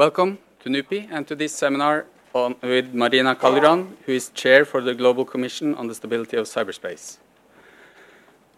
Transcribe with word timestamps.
Welcome 0.00 0.38
to 0.60 0.70
NUPI 0.70 1.08
and 1.10 1.28
to 1.28 1.34
this 1.36 1.52
seminar 1.52 2.06
on, 2.34 2.54
with 2.62 2.94
Marina 2.94 3.34
Kaljurand, 3.34 3.96
who 4.06 4.12
is 4.12 4.30
chair 4.30 4.64
for 4.64 4.80
the 4.80 4.94
Global 4.94 5.26
Commission 5.26 5.74
on 5.74 5.88
the 5.88 5.94
Stability 5.94 6.38
of 6.38 6.46
Cyberspace. 6.46 7.18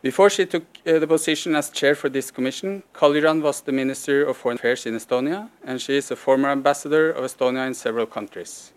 Before 0.02 0.30
she 0.30 0.46
took 0.46 0.62
uh, 0.86 1.00
the 1.00 1.08
position 1.08 1.56
as 1.56 1.68
chair 1.70 1.96
for 1.96 2.08
this 2.08 2.30
commission, 2.30 2.84
Kaljurand 2.94 3.42
was 3.42 3.60
the 3.60 3.72
Minister 3.72 4.24
of 4.24 4.36
Foreign 4.36 4.56
Affairs 4.56 4.86
in 4.86 4.94
Estonia, 4.94 5.50
and 5.64 5.80
she 5.82 5.96
is 5.96 6.12
a 6.12 6.16
former 6.16 6.48
ambassador 6.48 7.10
of 7.10 7.24
Estonia 7.24 7.66
in 7.66 7.74
several 7.74 8.06
countries. 8.06 8.72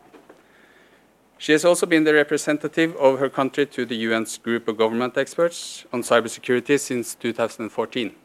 She 1.38 1.52
has 1.52 1.66
also 1.66 1.86
been 1.86 2.04
the 2.04 2.16
representative 2.16 2.96
of 2.96 3.20
her 3.20 3.30
country 3.30 3.68
to 3.68 3.86
the 3.86 4.06
UN's 4.08 4.40
group 4.40 4.68
of 4.68 4.76
government 4.76 5.20
experts 5.20 5.86
on 5.94 6.02
cybersecurity 6.02 6.80
since 6.80 7.14
2014. 7.14 8.16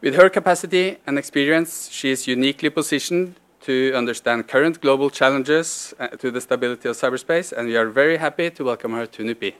With 0.00 0.14
her 0.14 0.30
capacity 0.30 0.98
and 1.08 1.18
experience, 1.18 1.88
she 1.90 2.10
is 2.10 2.28
uniquely 2.28 2.70
positioned 2.70 3.34
to 3.62 3.92
understand 3.94 4.46
current 4.46 4.80
global 4.80 5.10
challenges 5.10 5.92
uh, 5.98 6.06
to 6.08 6.30
the 6.30 6.40
stability 6.40 6.88
of 6.88 6.96
cyberspace, 6.96 7.50
and 7.50 7.66
we 7.66 7.76
are 7.76 7.88
very 7.88 8.16
happy 8.16 8.48
to 8.50 8.62
welcome 8.62 8.92
her 8.92 9.06
to 9.06 9.24
NUPI. 9.24 9.54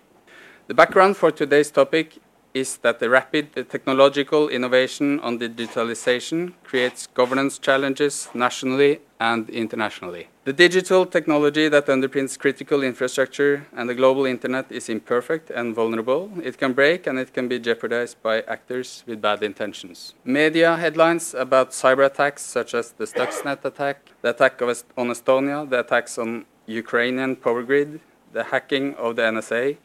The 0.68 0.74
background 0.74 1.16
for 1.16 1.32
today's 1.32 1.72
topic 1.72 2.18
is 2.54 2.78
that 2.78 2.98
the 2.98 3.10
rapid 3.10 3.52
technological 3.68 4.48
innovation 4.48 5.20
on 5.20 5.38
digitalization 5.38 6.52
creates 6.64 7.06
governance 7.14 7.58
challenges 7.58 8.28
nationally 8.34 9.00
and 9.20 9.50
internationally. 9.50 10.28
The 10.44 10.52
digital 10.52 11.04
technology 11.04 11.68
that 11.68 11.86
underpins 11.86 12.38
critical 12.38 12.82
infrastructure 12.82 13.66
and 13.76 13.88
the 13.88 13.94
global 13.94 14.24
internet 14.26 14.70
is 14.70 14.88
imperfect 14.88 15.50
and 15.50 15.74
vulnerable. 15.74 16.30
It 16.42 16.56
can 16.56 16.72
break 16.72 17.06
and 17.06 17.18
it 17.18 17.34
can 17.34 17.48
be 17.48 17.58
jeopardized 17.58 18.22
by 18.22 18.42
actors 18.42 19.04
with 19.06 19.20
bad 19.20 19.42
intentions. 19.42 20.14
Media 20.24 20.76
headlines 20.76 21.34
about 21.34 21.70
cyber 21.70 22.06
attacks 22.06 22.42
such 22.42 22.74
as 22.74 22.92
the 22.92 23.04
Stuxnet 23.04 23.64
attack, 23.64 24.10
the 24.22 24.30
attack 24.30 24.62
on 24.62 25.08
Estonia, 25.08 25.68
the 25.68 25.80
attacks 25.80 26.16
on 26.18 26.46
Ukrainian 26.66 27.36
power 27.36 27.62
grid, 27.62 28.00
the 28.32 28.44
hacking 28.44 28.94
of 28.94 29.16
the 29.16 29.22
NSA, 29.22 29.76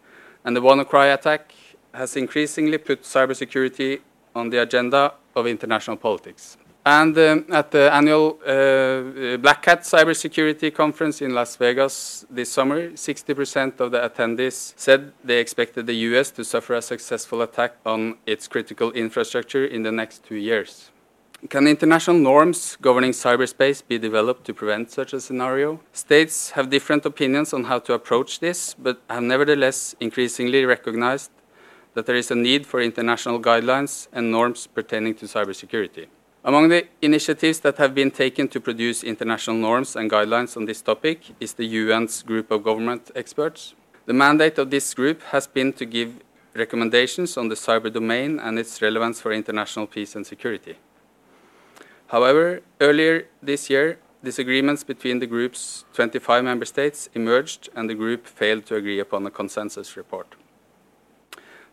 and 0.45 0.55
the 0.55 0.61
WannaCry 0.61 1.13
attack 1.13 1.53
has 1.93 2.15
increasingly 2.15 2.77
put 2.77 3.03
cybersecurity 3.03 4.01
on 4.35 4.49
the 4.49 4.61
agenda 4.61 5.13
of 5.35 5.47
international 5.47 5.97
politics. 5.97 6.57
And 6.85 7.17
um, 7.17 7.45
at 7.49 7.71
the 7.71 7.93
annual 7.93 8.39
uh, 8.45 9.37
Black 9.37 9.63
Hat 9.63 9.83
Cybersecurity 9.83 10.73
Conference 10.73 11.21
in 11.21 11.33
Las 11.33 11.55
Vegas 11.55 12.25
this 12.29 12.51
summer, 12.51 12.89
60% 12.91 13.79
of 13.79 13.91
the 13.91 13.99
attendees 13.99 14.73
said 14.75 15.13
they 15.23 15.39
expected 15.39 15.87
the 15.87 15.95
US 16.11 16.29
to 16.31 16.43
suffer 16.43 16.73
a 16.73 16.81
successful 16.81 17.41
attack 17.41 17.77
on 17.85 18.17
its 18.25 18.49
critical 18.49 18.91
infrastructure 18.91 19.65
in 19.65 19.83
the 19.83 19.93
next 19.93 20.25
two 20.25 20.35
years. 20.35 20.89
Can 21.49 21.67
international 21.67 22.17
norms 22.17 22.77
governing 22.81 23.11
cyberspace 23.11 23.81
be 23.85 23.97
developed 23.97 24.45
to 24.45 24.53
prevent 24.53 24.91
such 24.91 25.13
a 25.13 25.21
scenario? 25.21 25.79
States 25.93 26.51
have 26.51 26.69
different 26.69 27.05
opinions 27.05 27.53
on 27.53 27.65
how 27.65 27.79
to 27.79 27.93
approach 27.93 28.39
this, 28.39 28.73
but 28.73 29.01
have 29.09 29.23
nevertheless 29.23 29.95
increasingly 29.99 30.65
recognized 30.65 31.31
that 31.93 32.05
there 32.05 32.15
is 32.15 32.31
a 32.31 32.35
need 32.35 32.65
for 32.65 32.81
international 32.81 33.39
guidelines 33.39 34.07
and 34.11 34.31
norms 34.31 34.67
pertaining 34.67 35.15
to 35.15 35.25
cybersecurity. 35.25 36.07
Among 36.45 36.67
the 36.69 36.87
initiatives 37.01 37.61
that 37.61 37.77
have 37.77 37.95
been 37.95 38.11
taken 38.11 38.49
to 38.49 38.59
produce 38.59 39.03
international 39.03 39.55
norms 39.55 39.95
and 39.95 40.11
guidelines 40.11 40.57
on 40.57 40.65
this 40.65 40.81
topic 40.81 41.21
is 41.39 41.53
the 41.53 41.65
UN's 41.65 42.21
group 42.21 42.51
of 42.51 42.63
government 42.63 43.11
experts. 43.15 43.75
The 44.05 44.13
mandate 44.13 44.57
of 44.57 44.69
this 44.69 44.93
group 44.93 45.21
has 45.31 45.47
been 45.47 45.71
to 45.73 45.85
give 45.85 46.19
recommendations 46.53 47.37
on 47.37 47.47
the 47.47 47.55
cyber 47.55 47.91
domain 47.91 48.39
and 48.39 48.59
its 48.59 48.81
relevance 48.81 49.21
for 49.21 49.31
international 49.31 49.87
peace 49.87 50.15
and 50.15 50.27
security. 50.27 50.75
However, 52.07 52.61
earlier 52.81 53.27
this 53.41 53.69
year, 53.69 53.99
disagreements 54.23 54.83
between 54.83 55.19
the 55.19 55.27
group's 55.27 55.85
25 55.93 56.43
member 56.43 56.65
states 56.65 57.09
emerged 57.13 57.69
and 57.75 57.89
the 57.89 57.95
group 57.95 58.27
failed 58.27 58.65
to 58.65 58.75
agree 58.75 58.99
upon 58.99 59.25
a 59.25 59.31
consensus 59.31 59.95
report. 59.95 60.35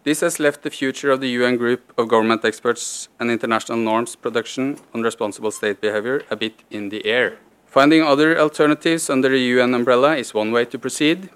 This 0.03 0.21
has 0.21 0.41
left 0.41 0.63
the 0.63 0.71
future 0.71 1.11
of 1.11 1.21
the 1.21 1.29
UN 1.29 1.59
group 1.59 1.93
of 1.99 2.09
government 2.09 2.43
experts 2.43 3.11
and 3.19 3.31
international 3.31 3.77
norms 3.77 4.17
production 4.17 4.79
on 4.95 5.03
responsible 5.03 5.51
state 5.51 5.83
behavior 5.83 6.23
a 6.31 6.37
bit 6.37 6.65
in 6.71 6.89
the 6.89 7.05
air. 7.05 7.37
Finding 7.67 8.03
other 8.03 8.39
alternatives 8.41 9.11
under 9.11 9.29
the 9.29 9.39
UN 9.39 9.75
umbrella 9.75 10.17
is 10.17 10.33
one 10.33 10.53
way 10.53 10.65
to 10.65 10.79
proceed, 10.79 11.29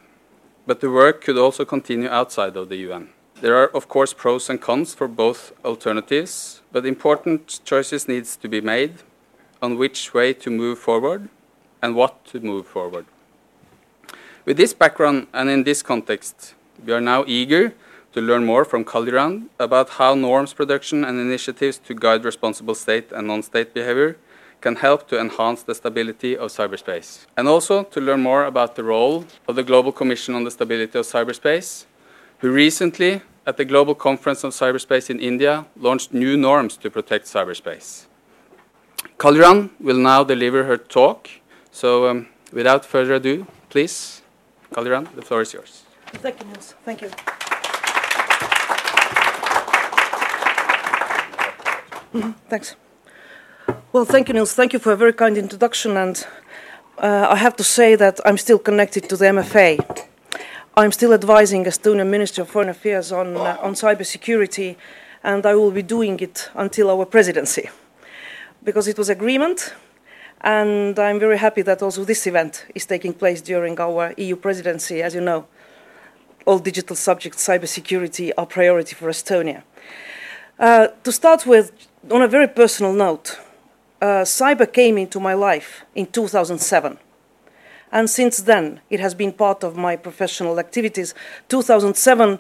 but 0.67 0.81
the 0.81 0.91
work 0.91 1.21
could 1.21 1.37
also 1.37 1.67
continue 1.67 2.09
outside 2.09 2.57
of 2.57 2.71
the 2.71 2.77
UN. 2.89 3.11
There 3.43 3.55
are, 3.55 3.69
of 3.77 3.87
course, 3.87 4.15
pros 4.15 4.49
and 4.49 4.59
cons 4.59 4.95
for 4.95 5.09
both 5.09 5.53
alternatives, 5.63 6.63
but 6.73 6.87
important 6.87 7.61
choices 7.67 8.09
needs 8.09 8.35
to 8.37 8.49
be 8.49 8.63
made 8.63 8.95
on 9.61 9.77
which 9.77 10.15
way 10.15 10.33
to 10.33 10.49
move 10.51 10.79
forward 10.79 11.29
and 11.83 11.95
what 11.95 12.25
to 12.33 12.41
move 12.41 12.67
forward. 12.67 13.05
With 14.47 14.57
this 14.57 14.73
background 14.73 15.27
and 15.35 15.51
in 15.51 15.65
this 15.65 15.83
context, 15.83 16.55
we 16.83 16.95
are 16.95 17.01
now 17.03 17.25
eager 17.27 17.75
to 18.15 18.21
learn 18.21 18.45
more 18.45 18.65
from 18.65 18.85
Kaljurand 18.85 19.49
about 19.59 19.91
how 19.91 20.15
norms 20.15 20.55
production 20.55 21.05
and 21.05 21.21
initiatives 21.21 21.79
to 21.87 21.95
guide 21.95 22.25
responsible 22.25 22.75
state 22.75 23.13
and 23.13 23.27
non-state 23.27 23.75
behavior 23.75 24.17
can 24.61 24.77
help 24.77 25.09
to 25.09 25.21
enhance 25.21 25.63
the 25.63 25.75
stability 25.75 26.37
of 26.37 26.51
cyberspace. 26.51 27.27
And 27.37 27.47
also 27.49 27.83
to 27.83 28.01
learn 28.01 28.23
more 28.23 28.45
about 28.45 28.77
the 28.77 28.85
role 28.85 29.27
of 29.47 29.57
the 29.57 29.63
Global 29.63 29.93
Commission 29.93 30.35
on 30.35 30.45
the 30.45 30.51
Stability 30.51 30.99
of 30.99 31.05
Cyberspace 31.05 31.85
who 32.39 32.53
recently, 32.53 33.23
at 33.47 33.57
the 33.57 33.65
Global 33.65 33.95
Conference 33.95 34.45
on 34.45 34.51
Cyberspace 34.51 35.09
in 35.11 35.19
India, 35.19 35.67
launched 35.77 36.13
new 36.13 36.37
norms 36.37 36.77
to 36.77 36.91
protect 36.91 37.27
cyberspace. 37.27 38.05
Kaljurand 39.19 39.71
will 39.81 39.99
now 39.99 40.25
deliver 40.25 40.65
her 40.65 40.77
talk. 40.77 41.29
So, 41.71 42.09
um, 42.09 42.29
without 42.53 42.85
further 42.85 43.15
ado, 43.15 43.47
please, 43.71 44.23
Kaljurand, 44.75 45.15
the 45.15 45.23
floor 45.23 45.41
is 45.43 45.53
yours. 45.55 45.85
Thank 46.07 46.41
you. 46.41 46.47
Thank 46.85 47.03
you, 47.03 47.11
Niels. 52.15 52.15
Thank 52.15 52.15
you. 52.15 52.21
Mm 52.21 52.23
-hmm. 52.23 52.49
Thanks. 52.49 52.77
Well, 53.93 54.05
thank 54.05 54.27
you, 54.29 54.35
Niels. 54.35 54.55
Thank 54.55 54.73
you 54.73 54.83
for 54.83 54.93
a 54.93 54.97
very 54.97 55.15
kind 55.15 55.37
introduction. 55.37 55.97
And 55.97 56.29
uh, 56.99 57.33
I 57.33 57.37
have 57.37 57.55
to 57.55 57.63
say 57.63 57.97
that 57.97 58.21
I'm 58.27 58.37
still 58.37 58.59
connected 58.59 59.09
to 59.09 59.17
the 59.17 59.29
MFA. 59.29 59.77
I'm 60.77 60.93
still 60.93 61.13
advising 61.13 61.67
Estonian 61.67 62.09
Ministry 62.09 62.43
of 62.43 62.51
Foreign 62.51 62.71
Affairs 62.71 63.13
on, 63.13 63.37
uh, 63.37 63.57
on 63.63 63.75
cybersecurity, 63.75 64.77
and 65.23 65.45
I 65.45 65.55
will 65.55 65.71
be 65.71 65.83
doing 65.83 66.21
it 66.21 66.51
until 66.55 66.91
our 66.91 67.07
presidency, 67.07 67.71
because 68.65 68.91
it 68.91 68.97
was 68.97 69.09
agreement, 69.09 69.75
and 70.41 70.99
I'm 70.99 71.21
very 71.21 71.39
happy 71.39 71.63
that 71.63 71.83
also 71.83 72.05
this 72.05 72.27
event 72.27 72.67
is 72.75 72.87
taking 72.87 73.15
place 73.15 73.41
during 73.41 73.81
our 73.81 74.15
EU 74.17 74.37
presidency. 74.37 75.03
As 75.03 75.15
you 75.15 75.21
know, 75.21 75.47
all 76.45 76.59
digital 76.59 76.97
subjects, 76.97 77.47
cybersecurity, 77.47 78.33
are 78.37 78.47
priority 78.47 78.97
for 78.97 79.09
Estonia. 79.11 79.63
Uh, 80.59 80.89
to 81.03 81.13
start 81.13 81.47
with, 81.47 81.71
on 82.11 82.23
a 82.23 82.29
very 82.29 82.49
personal 82.49 82.93
note, 82.93 83.39
uh, 84.01 84.25
cyber 84.25 84.71
came 84.71 84.99
into 84.99 85.21
my 85.21 85.35
life 85.35 85.85
in 85.95 86.07
2007 86.07 86.99
and 87.95 88.11
since 88.11 88.43
then 88.43 88.81
it 88.91 89.01
has 89.01 89.15
been 89.15 89.33
part 89.33 89.65
of 89.65 89.77
my 89.77 89.97
professional 89.97 90.59
activities. 90.59 91.15
2007, 91.49 92.39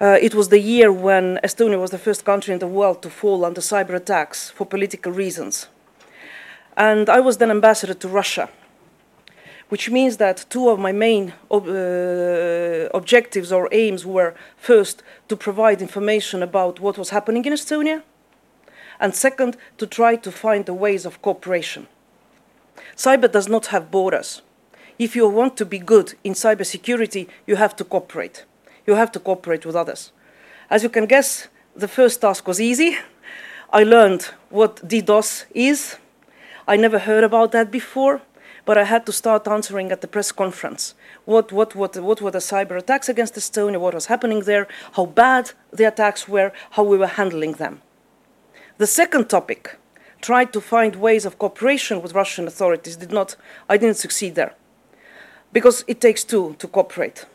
uh, 0.00 0.18
it 0.20 0.34
was 0.34 0.48
the 0.48 0.60
year 0.60 0.92
when 0.92 1.38
Estonia 1.44 1.78
was 1.78 1.90
the 1.90 1.98
first 1.98 2.24
country 2.24 2.54
in 2.54 2.60
the 2.60 2.66
world 2.66 3.02
to 3.02 3.10
fall 3.10 3.44
under 3.44 3.60
cyber 3.60 3.94
attacks 3.94 4.50
for 4.50 4.64
political 4.64 5.12
reasons. 5.12 5.66
And 6.76 7.08
I 7.10 7.20
was 7.20 7.36
then 7.36 7.50
ambassador 7.50 7.94
to 7.94 8.08
Russia, 8.08 8.48
which 9.68 9.90
means 9.90 10.16
that 10.18 10.46
two 10.48 10.68
of 10.68 10.78
my 10.78 10.92
main 10.92 11.34
ob 11.50 11.68
uh, 11.68 12.88
objectives 12.94 13.52
or 13.52 13.68
aims 13.72 14.06
were 14.06 14.34
first, 14.56 15.02
to 15.28 15.36
provide 15.36 15.82
information 15.82 16.42
about 16.42 16.80
what 16.80 16.96
was 16.96 17.10
happening 17.10 17.44
in 17.44 17.52
Estonia, 17.52 18.02
and 19.02 19.14
second, 19.14 19.58
to 19.76 19.86
try 19.86 20.16
to 20.16 20.32
find 20.32 20.64
the 20.64 20.72
ways 20.72 21.04
of 21.04 21.20
cooperation. 21.20 21.88
Cyber 22.96 23.30
does 23.30 23.48
not 23.48 23.66
have 23.66 23.90
borders 23.90 24.40
if 25.02 25.16
you 25.16 25.28
want 25.28 25.56
to 25.56 25.66
be 25.66 25.78
good 25.78 26.14
in 26.22 26.32
cybersecurity, 26.32 27.26
you 27.46 27.56
have 27.56 27.74
to 27.76 27.84
cooperate. 27.84 28.44
You 28.86 28.94
have 28.94 29.10
to 29.12 29.20
cooperate 29.20 29.66
with 29.66 29.76
others. 29.76 30.12
As 30.70 30.82
you 30.82 30.88
can 30.88 31.06
guess, 31.06 31.48
the 31.74 31.88
first 31.88 32.20
task 32.20 32.46
was 32.46 32.60
easy. 32.60 32.96
I 33.72 33.82
learned 33.82 34.30
what 34.50 34.76
DDoS 34.86 35.46
is. 35.54 35.96
I 36.68 36.76
never 36.76 36.98
heard 36.98 37.24
about 37.24 37.52
that 37.52 37.70
before, 37.70 38.20
but 38.64 38.78
I 38.78 38.84
had 38.84 39.04
to 39.06 39.12
start 39.12 39.48
answering 39.48 39.90
at 39.90 40.02
the 40.02 40.08
press 40.08 40.30
conference. 40.30 40.94
What, 41.24 41.52
what, 41.52 41.74
what, 41.74 41.96
what 41.96 42.20
were 42.20 42.30
the 42.30 42.38
cyber 42.38 42.76
attacks 42.78 43.08
against 43.08 43.34
Estonia, 43.34 43.80
what 43.80 43.94
was 43.94 44.06
happening 44.06 44.40
there, 44.40 44.68
how 44.92 45.06
bad 45.06 45.52
the 45.72 45.84
attacks 45.84 46.28
were, 46.28 46.52
how 46.70 46.84
we 46.84 46.96
were 46.96 47.06
handling 47.06 47.54
them. 47.54 47.82
The 48.78 48.86
second 48.86 49.28
topic, 49.28 49.76
tried 50.20 50.52
to 50.52 50.60
find 50.60 50.96
ways 50.96 51.26
of 51.26 51.38
cooperation 51.38 52.00
with 52.00 52.14
Russian 52.14 52.46
authorities, 52.46 52.96
did 52.96 53.12
not, 53.12 53.36
I 53.68 53.76
didn't 53.76 53.96
succeed 53.96 54.34
there 54.34 54.54
because 55.52 55.84
it 55.86 56.00
takes 56.00 56.24
two 56.24 56.56
to 56.58 56.66
cooperate. 56.66 57.26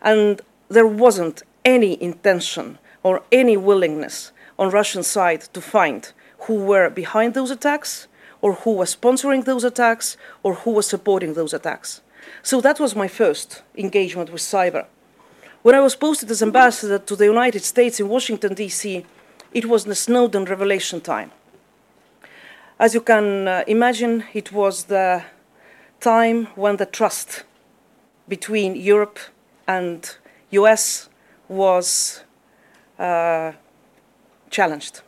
And 0.00 0.40
there 0.68 0.86
wasn't 0.86 1.42
any 1.64 2.02
intention 2.02 2.78
or 3.02 3.22
any 3.30 3.56
willingness 3.56 4.32
on 4.58 4.70
Russian 4.70 5.02
side 5.02 5.42
to 5.52 5.60
find 5.60 6.12
who 6.40 6.54
were 6.54 6.88
behind 6.88 7.34
those 7.34 7.50
attacks, 7.50 8.06
or 8.40 8.54
who 8.54 8.72
was 8.72 8.94
sponsoring 8.94 9.44
those 9.44 9.64
attacks, 9.64 10.16
or 10.42 10.54
who 10.54 10.70
was 10.70 10.86
supporting 10.86 11.34
those 11.34 11.52
attacks. 11.52 12.00
So 12.42 12.60
that 12.60 12.78
was 12.78 12.94
my 12.94 13.08
first 13.08 13.62
engagement 13.76 14.30
with 14.30 14.40
cyber. 14.40 14.86
When 15.62 15.74
I 15.74 15.80
was 15.80 15.96
posted 15.96 16.30
as 16.30 16.42
ambassador 16.42 16.98
to 16.98 17.16
the 17.16 17.24
United 17.24 17.64
States 17.64 17.98
in 17.98 18.08
Washington, 18.08 18.54
D.C., 18.54 19.04
it 19.52 19.66
was 19.66 19.84
the 19.84 19.94
Snowden 19.94 20.44
revelation 20.44 21.00
time. 21.00 21.30
As 22.78 22.94
you 22.94 23.00
can 23.00 23.48
uh, 23.48 23.64
imagine, 23.66 24.24
it 24.34 24.52
was 24.52 24.84
the 24.84 25.24
time 26.00 26.46
when 26.54 26.76
the 26.76 26.86
trust 26.86 27.44
between 28.28 28.76
Europe 28.76 29.18
and 29.66 30.16
US 30.50 31.08
was 31.48 32.22
uh, 32.98 33.52
challenged. 34.50 35.00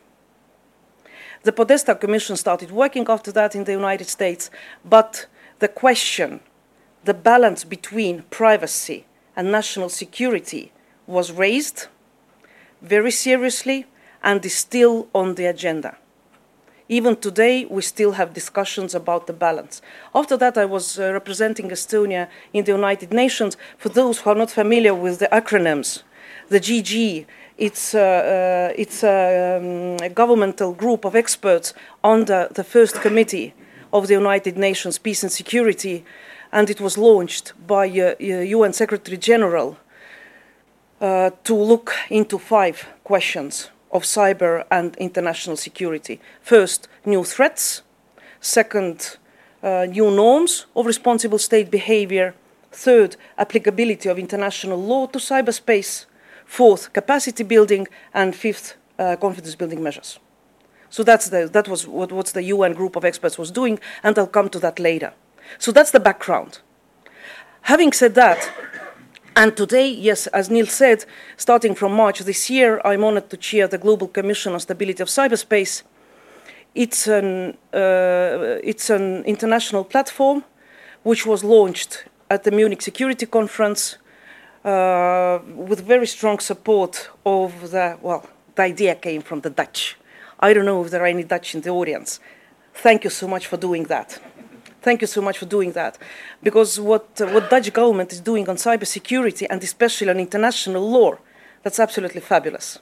The 1.43 1.51
Podesta 1.51 1.95
Commission 1.95 2.35
started 2.35 2.71
working 2.71 3.05
after 3.09 3.31
that 3.31 3.55
in 3.55 3.63
the 3.63 3.71
United 3.71 4.07
States, 4.07 4.51
but 4.83 5.27
the 5.59 5.67
question, 5.67 6.41
the 7.05 7.13
balance 7.13 7.63
between 7.63 8.23
privacy 8.29 9.05
and 9.35 9.51
national 9.51 9.89
security 9.89 10.71
was 11.07 11.31
raised 11.31 11.87
very 12.81 13.11
seriously 13.11 13.87
and 14.23 14.45
is 14.45 14.55
still 14.55 15.07
on 15.13 15.35
the 15.35 15.45
agenda. 15.45 15.97
Even 16.91 17.15
today, 17.15 17.63
we 17.65 17.81
still 17.81 18.11
have 18.11 18.33
discussions 18.33 18.93
about 18.93 19.25
the 19.25 19.31
balance. 19.31 19.81
After 20.13 20.35
that, 20.35 20.57
I 20.57 20.65
was 20.65 20.99
uh, 20.99 21.13
representing 21.13 21.69
Estonia 21.69 22.27
in 22.51 22.65
the 22.65 22.73
United 22.73 23.13
Nations. 23.13 23.55
For 23.77 23.87
those 23.87 24.19
who 24.19 24.29
are 24.29 24.35
not 24.35 24.51
familiar 24.51 24.93
with 24.93 25.19
the 25.19 25.29
acronyms, 25.31 26.03
the 26.49 26.59
GG, 26.59 27.25
it's, 27.57 27.95
uh, 27.95 27.99
uh, 27.99 28.73
it's 28.75 29.03
a, 29.03 29.57
um, 29.57 30.05
a, 30.05 30.09
governmental 30.09 30.73
group 30.73 31.05
of 31.05 31.15
experts 31.15 31.73
under 32.03 32.49
the 32.51 32.63
first 32.65 33.01
committee 33.01 33.53
of 33.93 34.07
the 34.07 34.15
United 34.15 34.57
Nations 34.57 34.97
Peace 34.97 35.23
and 35.23 35.31
Security, 35.31 36.03
and 36.51 36.69
it 36.69 36.81
was 36.81 36.97
launched 36.97 37.53
by 37.65 37.85
UN 37.85 38.69
uh, 38.69 38.73
Secretary 38.73 39.17
General 39.17 39.77
uh, 40.99 41.29
to 41.45 41.55
look 41.55 41.93
into 42.09 42.37
five 42.37 42.85
questions 43.05 43.69
of 43.91 44.03
cyber 44.03 44.65
and 44.71 44.95
international 44.97 45.57
security. 45.57 46.19
First, 46.41 46.87
new 47.05 47.23
threats. 47.23 47.83
Second, 48.39 49.17
uh, 49.61 49.85
new 49.89 50.09
norms 50.11 50.65
of 50.75 50.85
responsible 50.85 51.37
state 51.37 51.69
behavior. 51.69 52.33
Third, 52.71 53.15
applicability 53.37 54.09
of 54.09 54.17
international 54.17 54.81
law 54.81 55.07
to 55.07 55.19
cyberspace. 55.19 56.05
Fourth, 56.45 56.93
capacity 56.93 57.43
building. 57.43 57.87
And 58.13 58.35
fifth, 58.35 58.75
uh, 58.97 59.15
confidence 59.17 59.55
building 59.55 59.83
measures. 59.83 60.19
So 60.91 61.03
that's 61.03 61.29
the, 61.29 61.49
that 61.51 61.67
was 61.69 61.87
what, 61.87 62.11
what 62.11 62.27
the 62.27 62.43
UN 62.43 62.73
group 62.73 62.95
of 62.97 63.05
experts 63.05 63.37
was 63.37 63.49
doing, 63.49 63.79
and 64.03 64.17
I'll 64.19 64.27
come 64.27 64.49
to 64.49 64.59
that 64.59 64.77
later. 64.77 65.13
So 65.57 65.71
that's 65.71 65.91
the 65.91 66.01
background. 66.01 66.59
Having 67.61 67.93
said 67.93 68.15
that, 68.15 68.51
and 69.35 69.55
today, 69.55 69.87
yes, 69.87 70.27
as 70.27 70.49
Neil 70.49 70.65
said, 70.65 71.05
starting 71.37 71.75
from 71.75 71.93
March 71.93 72.19
this 72.19 72.49
year, 72.49 72.81
I'm 72.83 73.03
honored 73.03 73.29
to 73.29 73.37
chair 73.37 73.67
the 73.67 73.77
Global 73.77 74.07
Commission 74.07 74.53
on 74.53 74.59
Stability 74.59 75.01
of 75.01 75.09
Cyberspace. 75.09 75.83
It's 76.75 77.07
an, 77.07 77.57
uh, 77.73 78.59
it's 78.63 78.89
an 78.89 79.23
international 79.23 79.83
platform 79.83 80.43
which 81.03 81.25
was 81.25 81.43
launched 81.43 82.05
at 82.29 82.43
the 82.43 82.51
Munich 82.51 82.81
Security 82.81 83.25
Conference 83.25 83.97
uh, 84.63 85.39
with 85.55 85.81
very 85.81 86.07
strong 86.07 86.39
support 86.39 87.09
of 87.25 87.71
the, 87.71 87.97
well, 88.01 88.29
the 88.55 88.63
idea 88.63 88.95
came 88.95 89.21
from 89.21 89.41
the 89.41 89.49
Dutch. 89.49 89.97
I 90.39 90.53
don't 90.53 90.65
know 90.65 90.83
if 90.83 90.91
there 90.91 91.03
are 91.03 91.07
any 91.07 91.23
Dutch 91.23 91.55
in 91.55 91.61
the 91.61 91.69
audience. 91.69 92.19
Thank 92.73 93.03
you 93.03 93.09
so 93.09 93.27
much 93.27 93.47
for 93.47 93.57
doing 93.57 93.83
that. 93.85 94.19
Thank 94.81 95.01
you 95.01 95.07
so 95.07 95.21
much 95.21 95.37
for 95.37 95.45
doing 95.45 95.73
that. 95.73 95.99
Because 96.41 96.79
what, 96.79 97.21
uh, 97.21 97.27
what 97.27 97.51
Dutch 97.51 97.71
government 97.71 98.11
is 98.11 98.19
doing 98.19 98.49
on 98.49 98.55
cybersecurity 98.55 99.45
and 99.47 99.63
especially 99.63 100.09
on 100.09 100.19
international 100.19 100.89
law, 100.89 101.17
that's 101.61 101.79
absolutely 101.79 102.21
fabulous. 102.21 102.79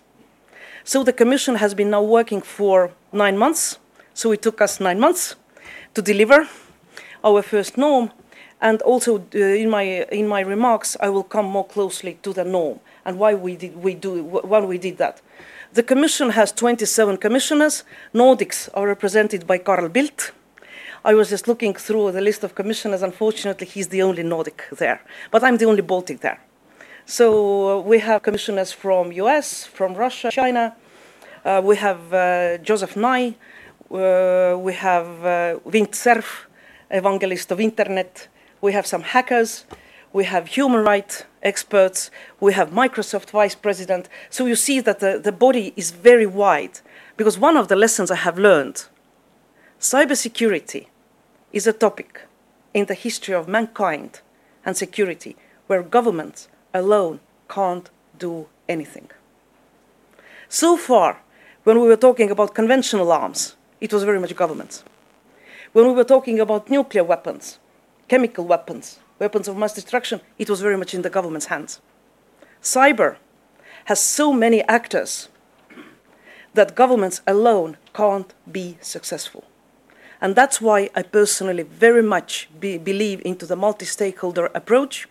So 0.86 1.04
the 1.04 1.12
Commission 1.12 1.56
has 1.56 1.74
been 1.74 1.90
now 1.90 2.02
working 2.02 2.42
for 2.42 2.94
nine 3.12 3.38
months. 3.38 3.80
So 4.14 4.32
it 4.32 4.42
took 4.42 4.62
us 4.62 4.80
nine 4.80 5.00
months 5.00 5.36
to 5.94 6.02
deliver 6.02 6.48
our 7.22 7.42
first 7.42 7.78
norm. 7.78 8.12
And 8.62 8.82
also 8.84 9.20
uh, 9.36 9.38
in, 9.38 9.70
my, 9.70 9.84
in 10.10 10.28
my 10.28 10.40
remarks, 10.40 10.96
I 11.02 11.10
will 11.10 11.24
come 11.24 11.46
more 11.46 11.66
closely 11.66 12.18
to 12.24 12.32
the 12.32 12.46
norm 12.46 12.80
and 13.04 13.20
why 13.20 13.34
we 13.34 13.58
did, 13.58 13.76
we 13.76 13.94
do, 13.94 14.24
why 14.24 14.60
we 14.60 14.78
did 14.78 14.98
that. 15.00 15.22
The 15.74 15.84
Commission 15.84 16.32
has 16.32 16.54
27 16.54 17.18
commissioners. 17.18 17.84
Nordics 18.14 18.70
are 18.74 18.88
represented 18.88 19.46
by 19.46 19.58
Carl 19.58 19.90
Bildt 19.90 20.32
I 21.04 21.14
was 21.14 21.30
just 21.30 21.48
looking 21.48 21.74
through 21.74 22.12
the 22.12 22.22
list 22.22 22.44
of 22.44 22.56
commissioners. 22.56 23.02
Unfortunately, 23.02 23.66
he's 23.66 23.88
the 23.88 24.02
only 24.02 24.24
Nordic 24.24 24.64
there, 24.72 25.02
but 25.32 25.44
I'm 25.44 25.58
the 25.58 25.66
only 25.66 25.82
Baltic 25.82 26.20
there. 26.20 26.42
So 27.06 27.80
uh, 27.80 27.82
we 27.82 28.00
have 28.00 28.22
commissioners 28.22 28.72
from 28.74 29.12
US, 29.14 29.66
from 29.66 29.96
Russia, 29.96 30.30
China. 30.30 30.76
Uh, 31.46 31.62
we 31.64 31.78
have 31.78 32.14
uh, 32.14 32.58
Joseph 32.58 32.96
Nye. 32.98 33.36
Uh, 33.90 34.58
we 34.60 34.74
have 34.74 35.26
uh, 35.26 35.60
Vint 35.66 35.96
Cerf, 35.96 36.48
evangelist 36.92 37.52
of 37.52 37.60
internet. 37.60 38.28
We 38.62 38.74
have 38.74 38.86
some 38.86 39.02
hackers. 39.02 39.66
We 40.12 40.26
have 40.26 40.48
human 40.48 40.84
rights 40.84 41.24
experts. 41.42 42.12
We 42.42 42.54
have 42.54 42.72
Microsoft 42.72 43.30
vice 43.30 43.56
president. 43.56 44.10
So 44.30 44.46
you 44.46 44.56
see 44.56 44.82
that 44.82 45.00
the, 45.00 45.18
the 45.18 45.32
body 45.32 45.74
is 45.78 45.92
very 45.92 46.26
wide. 46.26 46.82
Because 47.16 47.40
one 47.40 47.58
of 47.58 47.70
the 47.70 47.76
lessons 47.76 48.12
I 48.12 48.16
have 48.16 48.38
learned 48.38 48.86
Cybersecurity 49.80 50.88
is 51.54 51.66
a 51.66 51.72
topic 51.72 52.24
in 52.74 52.88
the 52.88 52.94
history 52.94 53.34
of 53.34 53.48
mankind 53.48 54.20
and 54.66 54.76
security 54.76 55.38
where 55.68 55.82
governments 55.82 56.50
alone 56.74 57.22
can't 57.48 57.90
do 58.18 58.48
anything. 58.68 59.10
So 60.50 60.76
far, 60.76 61.22
when 61.64 61.80
we 61.80 61.88
were 61.88 61.96
talking 61.96 62.30
about 62.30 62.54
conventional 62.54 63.10
arms, 63.10 63.56
it 63.80 63.94
was 63.94 64.04
very 64.04 64.20
much 64.20 64.36
governments. 64.36 64.84
When 65.72 65.88
we 65.88 65.94
were 65.94 66.04
talking 66.04 66.42
about 66.42 66.70
nuclear 66.70 67.06
weapons, 67.06 67.58
chemical 68.10 68.46
weapons, 68.46 69.00
weapons 69.18 69.48
of 69.48 69.56
mass 69.56 69.74
destruction, 69.74 70.20
it 70.38 70.50
was 70.50 70.60
very 70.60 70.76
much 70.76 70.94
in 70.94 71.04
the 71.04 71.10
government's 71.10 71.46
hands. 71.46 71.80
Cyber 72.62 73.16
has 73.86 74.02
so 74.02 74.34
many 74.34 74.62
actors 74.64 75.30
that 76.54 76.76
governments 76.76 77.22
alone 77.26 77.78
can't 77.94 78.34
be 78.52 78.78
successful. 78.82 79.46
And 80.22 80.36
that's 80.36 80.60
why 80.60 80.90
I 80.96 81.04
personally 81.04 81.64
very 81.64 82.04
much 82.04 82.50
be, 82.60 82.78
believe 82.78 83.22
into 83.24 83.46
the 83.46 83.56
multi-stakeholder 83.56 84.48
approach. 84.54 85.08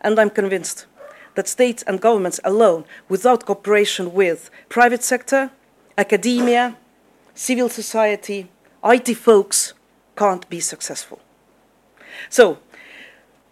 And 0.00 0.18
I'm 0.18 0.30
convinced 0.30 0.86
that 1.34 1.48
states 1.48 1.82
and 1.84 2.00
governments 2.00 2.40
alone, 2.44 2.84
without 3.08 3.46
cooperation 3.46 4.12
with 4.12 4.50
private 4.68 5.02
sector, 5.02 5.50
academia, 5.96 6.76
civil 7.34 7.68
society, 7.68 8.50
IT 8.84 9.14
folks, 9.14 9.74
can't 10.16 10.48
be 10.50 10.60
successful. 10.60 11.20
So 12.28 12.58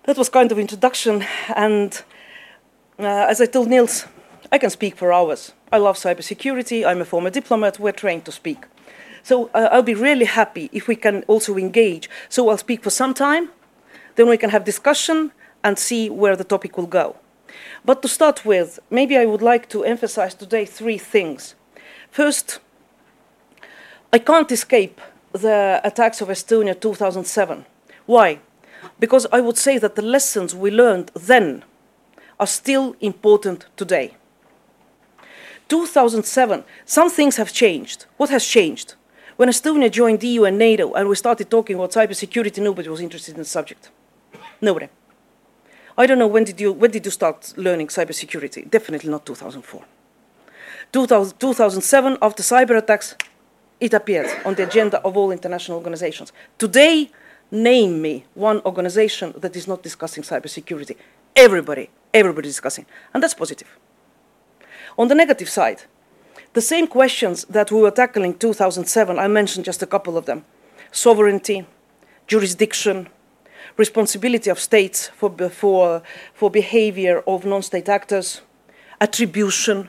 that 0.05 0.19
was 0.19 0.29
kind 0.29 0.53
of 0.53 0.59
introduction. 0.59 1.25
And 1.55 2.03
uh, 2.99 3.27
as 3.29 3.41
I 3.41 3.47
told 3.47 3.69
Niels, 3.69 4.07
I 4.53 4.59
can 4.59 4.71
speak 4.71 4.97
for 4.97 5.13
hours. 5.13 5.53
I 5.73 5.79
love 5.79 5.97
cybersecurity. 5.97 6.85
I'm 6.85 7.01
a 7.01 7.05
former 7.05 7.31
diplomat. 7.31 7.79
We're 7.79 7.93
trained 7.93 8.25
to 8.25 8.33
speak. 8.33 8.65
So 9.23 9.51
uh, 9.55 9.69
I'll 9.71 9.83
be 9.83 9.95
really 9.95 10.27
happy 10.27 10.71
if 10.73 10.89
we 10.89 10.97
can 10.97 11.23
also 11.27 11.57
engage. 11.57 12.09
So 12.29 12.49
I'll 12.49 12.59
speak 12.59 12.83
for 12.83 12.91
some 12.91 13.15
time, 13.15 13.51
then 14.17 14.29
we 14.29 14.37
can 14.37 14.51
have 14.51 14.65
discussion 14.65 15.33
and 15.63 15.79
see 15.79 16.11
where 16.11 16.37
the 16.37 16.45
topic 16.45 16.77
will 16.77 16.87
go. 16.87 17.17
But 17.85 18.03
to 18.03 18.09
start 18.09 18.45
with, 18.45 18.79
maybe 18.91 19.17
I 19.17 19.27
would 19.27 19.43
like 19.43 19.69
to 19.71 19.85
emphasize 19.85 20.35
today 20.35 20.65
three 20.65 20.99
things. 20.99 21.55
First, 22.11 22.61
I 24.13 24.19
can't 24.19 24.51
escape 24.51 25.01
the 25.33 25.81
attacks 25.85 26.21
of 26.21 26.29
Estonia 26.29 26.79
2007. 26.79 27.65
Why? 28.07 28.41
Because 28.99 29.27
I 29.33 29.41
would 29.41 29.57
say 29.57 29.79
that 29.79 29.95
the 29.95 30.03
lessons 30.03 30.55
we 30.55 30.71
learned 30.71 31.11
then 31.15 31.65
are 32.39 32.47
still 32.47 32.97
important 33.01 33.67
today. 33.77 34.17
2007, 35.69 36.65
some 36.85 37.11
things 37.11 37.37
have 37.37 37.53
changed. 37.53 38.07
What 38.17 38.31
has 38.31 38.45
changed? 38.45 38.95
When 39.41 39.49
Estonia 39.49 39.91
joined 39.91 40.21
the 40.21 40.29
EU 40.29 40.45
and 40.45 40.59
NATO 40.59 40.93
and 40.93 41.09
we 41.09 41.15
started 41.15 41.49
talking 41.51 41.77
about 41.77 41.93
cybersecurity, 41.93 42.63
nobody 42.63 42.91
was 42.91 43.01
interested 43.01 43.37
in 43.37 43.39
the 43.39 43.47
subject. 43.47 43.89
Nobody. 44.61 44.89
I 45.97 46.05
don't 46.05 46.19
know 46.19 46.27
when 46.27 46.45
did 46.45 46.61
you 46.61 46.75
when 46.75 46.91
did 46.91 47.07
you 47.07 47.11
start 47.11 47.55
learning 47.57 47.87
cybersecurity? 47.87 48.71
Definitely 48.71 49.09
not 49.09 49.25
2004. 49.25 49.83
2000, 50.93 51.39
2007, 51.41 52.19
after 52.21 52.43
cyber 52.43 52.77
attacks, 52.77 53.17
it 53.81 53.95
appeared 53.95 54.29
on 54.45 54.57
the 54.57 54.65
agenda 54.65 55.01
of 55.01 55.17
all 55.17 55.31
international 55.31 55.79
organizations. 55.79 56.35
Today, 56.59 57.11
name 57.51 58.03
me 58.03 58.27
one 58.35 58.61
organization 58.67 59.33
that 59.39 59.57
is 59.57 59.67
not 59.67 59.83
discussing 59.83 60.23
cybersecurity. 60.23 60.97
Everybody, 61.35 61.89
everybody 62.13 62.49
is 62.49 62.57
discussing, 62.57 62.85
and 63.15 63.23
that's 63.23 63.33
positive. 63.33 63.69
On 64.99 65.09
the 65.09 65.15
negative 65.15 65.49
side, 65.49 65.85
the 66.53 66.61
same 66.61 66.87
questions 66.87 67.45
that 67.45 67.71
we 67.71 67.81
were 67.81 67.91
tackling 67.91 68.33
in 68.33 68.39
2007, 68.39 69.19
I 69.19 69.29
mentioned 69.29 69.65
just 69.65 69.83
a 69.83 69.87
couple 69.87 70.17
of 70.17 70.27
them. 70.27 70.45
sovereignty, 70.93 71.67
jurisdiction, 72.27 73.09
responsibility 73.77 74.51
of 74.51 74.59
states 74.59 75.09
for, 75.09 75.31
for, 75.51 76.03
for 76.35 76.51
behavior 76.51 77.23
of 77.27 77.45
non-state 77.45 77.89
actors, 77.89 78.43
attribution. 79.01 79.89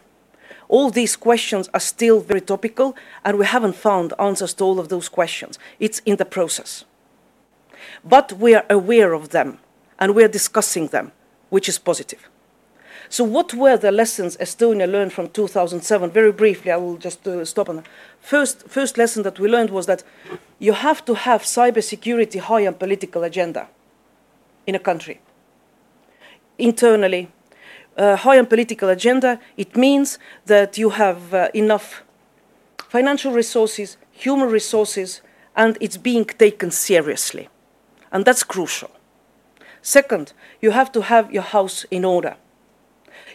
All 0.67 0.89
these 0.89 1.15
questions 1.15 1.69
are 1.73 1.79
still 1.79 2.19
very 2.21 2.41
topical, 2.41 2.95
and 3.25 3.37
we 3.37 3.45
haven't 3.45 3.75
found 3.75 4.13
answers 4.19 4.53
to 4.55 4.63
all 4.63 4.79
of 4.79 4.89
those 4.89 5.09
questions. 5.09 5.59
It's 5.79 5.99
in 6.05 6.15
the 6.15 6.25
process. 6.25 6.85
But 8.03 8.33
we 8.33 8.55
are 8.55 8.65
aware 8.69 9.13
of 9.13 9.29
them, 9.29 9.59
and 9.99 10.15
we 10.15 10.23
are 10.23 10.29
discussing 10.29 10.87
them, 10.87 11.11
which 11.49 11.67
is 11.67 11.77
positive. 11.77 12.29
So 13.11 13.25
what 13.25 13.53
were 13.53 13.75
the 13.75 13.91
lessons 13.91 14.37
Estonia 14.37 14.89
learned 14.89 15.11
from 15.11 15.27
2007? 15.27 16.11
Very 16.11 16.31
briefly, 16.31 16.71
I 16.71 16.77
will 16.77 16.95
just 16.95 17.27
uh, 17.27 17.43
stop 17.43 17.67
on 17.67 17.75
that. 17.75 17.85
First, 18.21 18.69
first 18.69 18.97
lesson 18.97 19.23
that 19.23 19.37
we 19.37 19.49
learned 19.49 19.69
was 19.69 19.85
that 19.87 20.01
you 20.59 20.71
have 20.71 21.03
to 21.03 21.15
have 21.15 21.43
cybersecurity 21.43 22.39
high 22.39 22.65
on 22.65 22.75
political 22.75 23.23
agenda 23.23 23.67
in 24.65 24.75
a 24.75 24.79
country. 24.79 25.19
Internally, 26.57 27.27
uh, 27.97 28.15
high 28.15 28.39
on 28.39 28.45
political 28.45 28.87
agenda, 28.87 29.41
it 29.57 29.75
means 29.75 30.17
that 30.45 30.77
you 30.77 30.91
have 30.91 31.33
uh, 31.33 31.49
enough 31.53 32.03
financial 32.87 33.33
resources, 33.33 33.97
human 34.13 34.47
resources, 34.47 35.21
and 35.57 35.77
it's 35.81 35.97
being 35.97 36.23
taken 36.23 36.71
seriously. 36.71 37.49
And 38.09 38.23
that's 38.23 38.45
crucial. 38.45 38.91
Second, 39.81 40.31
you 40.61 40.71
have 40.71 40.93
to 40.93 41.01
have 41.01 41.33
your 41.33 41.43
house 41.43 41.83
in 41.91 42.05
order. 42.05 42.37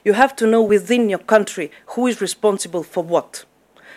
You 0.04 0.14
have 0.14 0.34
to 0.36 0.46
know 0.46 0.62
within 0.62 1.08
your 1.08 1.18
country 1.18 1.70
who 1.86 2.06
is 2.06 2.20
responsible 2.20 2.82
for 2.82 3.02
what. 3.02 3.44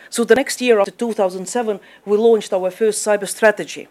So 0.09 0.23
the 0.23 0.35
next 0.35 0.59
year, 0.61 0.79
after 0.79 0.91
2007, 0.91 1.79
we 2.05 2.17
launched 2.17 2.51
our 2.51 2.71
first 2.71 3.05
cyber 3.05 3.27
strategy, 3.27 3.87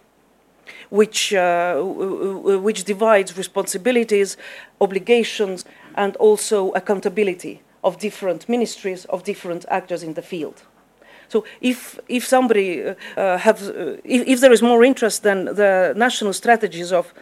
which, 0.90 1.33
uh, 1.33 1.81
which 1.81 2.85
divides 2.85 3.37
responsibilities, 3.37 4.37
obligations, 4.81 5.64
and 5.95 6.17
also 6.17 6.71
accountability 6.73 7.62
of 7.85 7.99
different 7.99 8.49
ministries, 8.49 9.05
of 9.07 9.23
different 9.23 9.64
actors 9.71 10.02
in 10.02 10.14
the 10.14 10.23
field. 10.23 10.62
So 11.28 11.45
if, 11.61 12.00
if 12.09 12.26
somebody 12.26 12.83
uh, 12.83 13.38
have, 13.38 13.62
uh, 13.62 13.97
if, 14.02 14.26
if 14.26 14.40
there 14.40 14.52
is 14.52 14.62
more 14.62 14.83
interest 14.83 15.23
than 15.23 15.45
the 15.45 15.93
national 15.97 16.33
strategies 16.33 16.90
of 16.93 17.12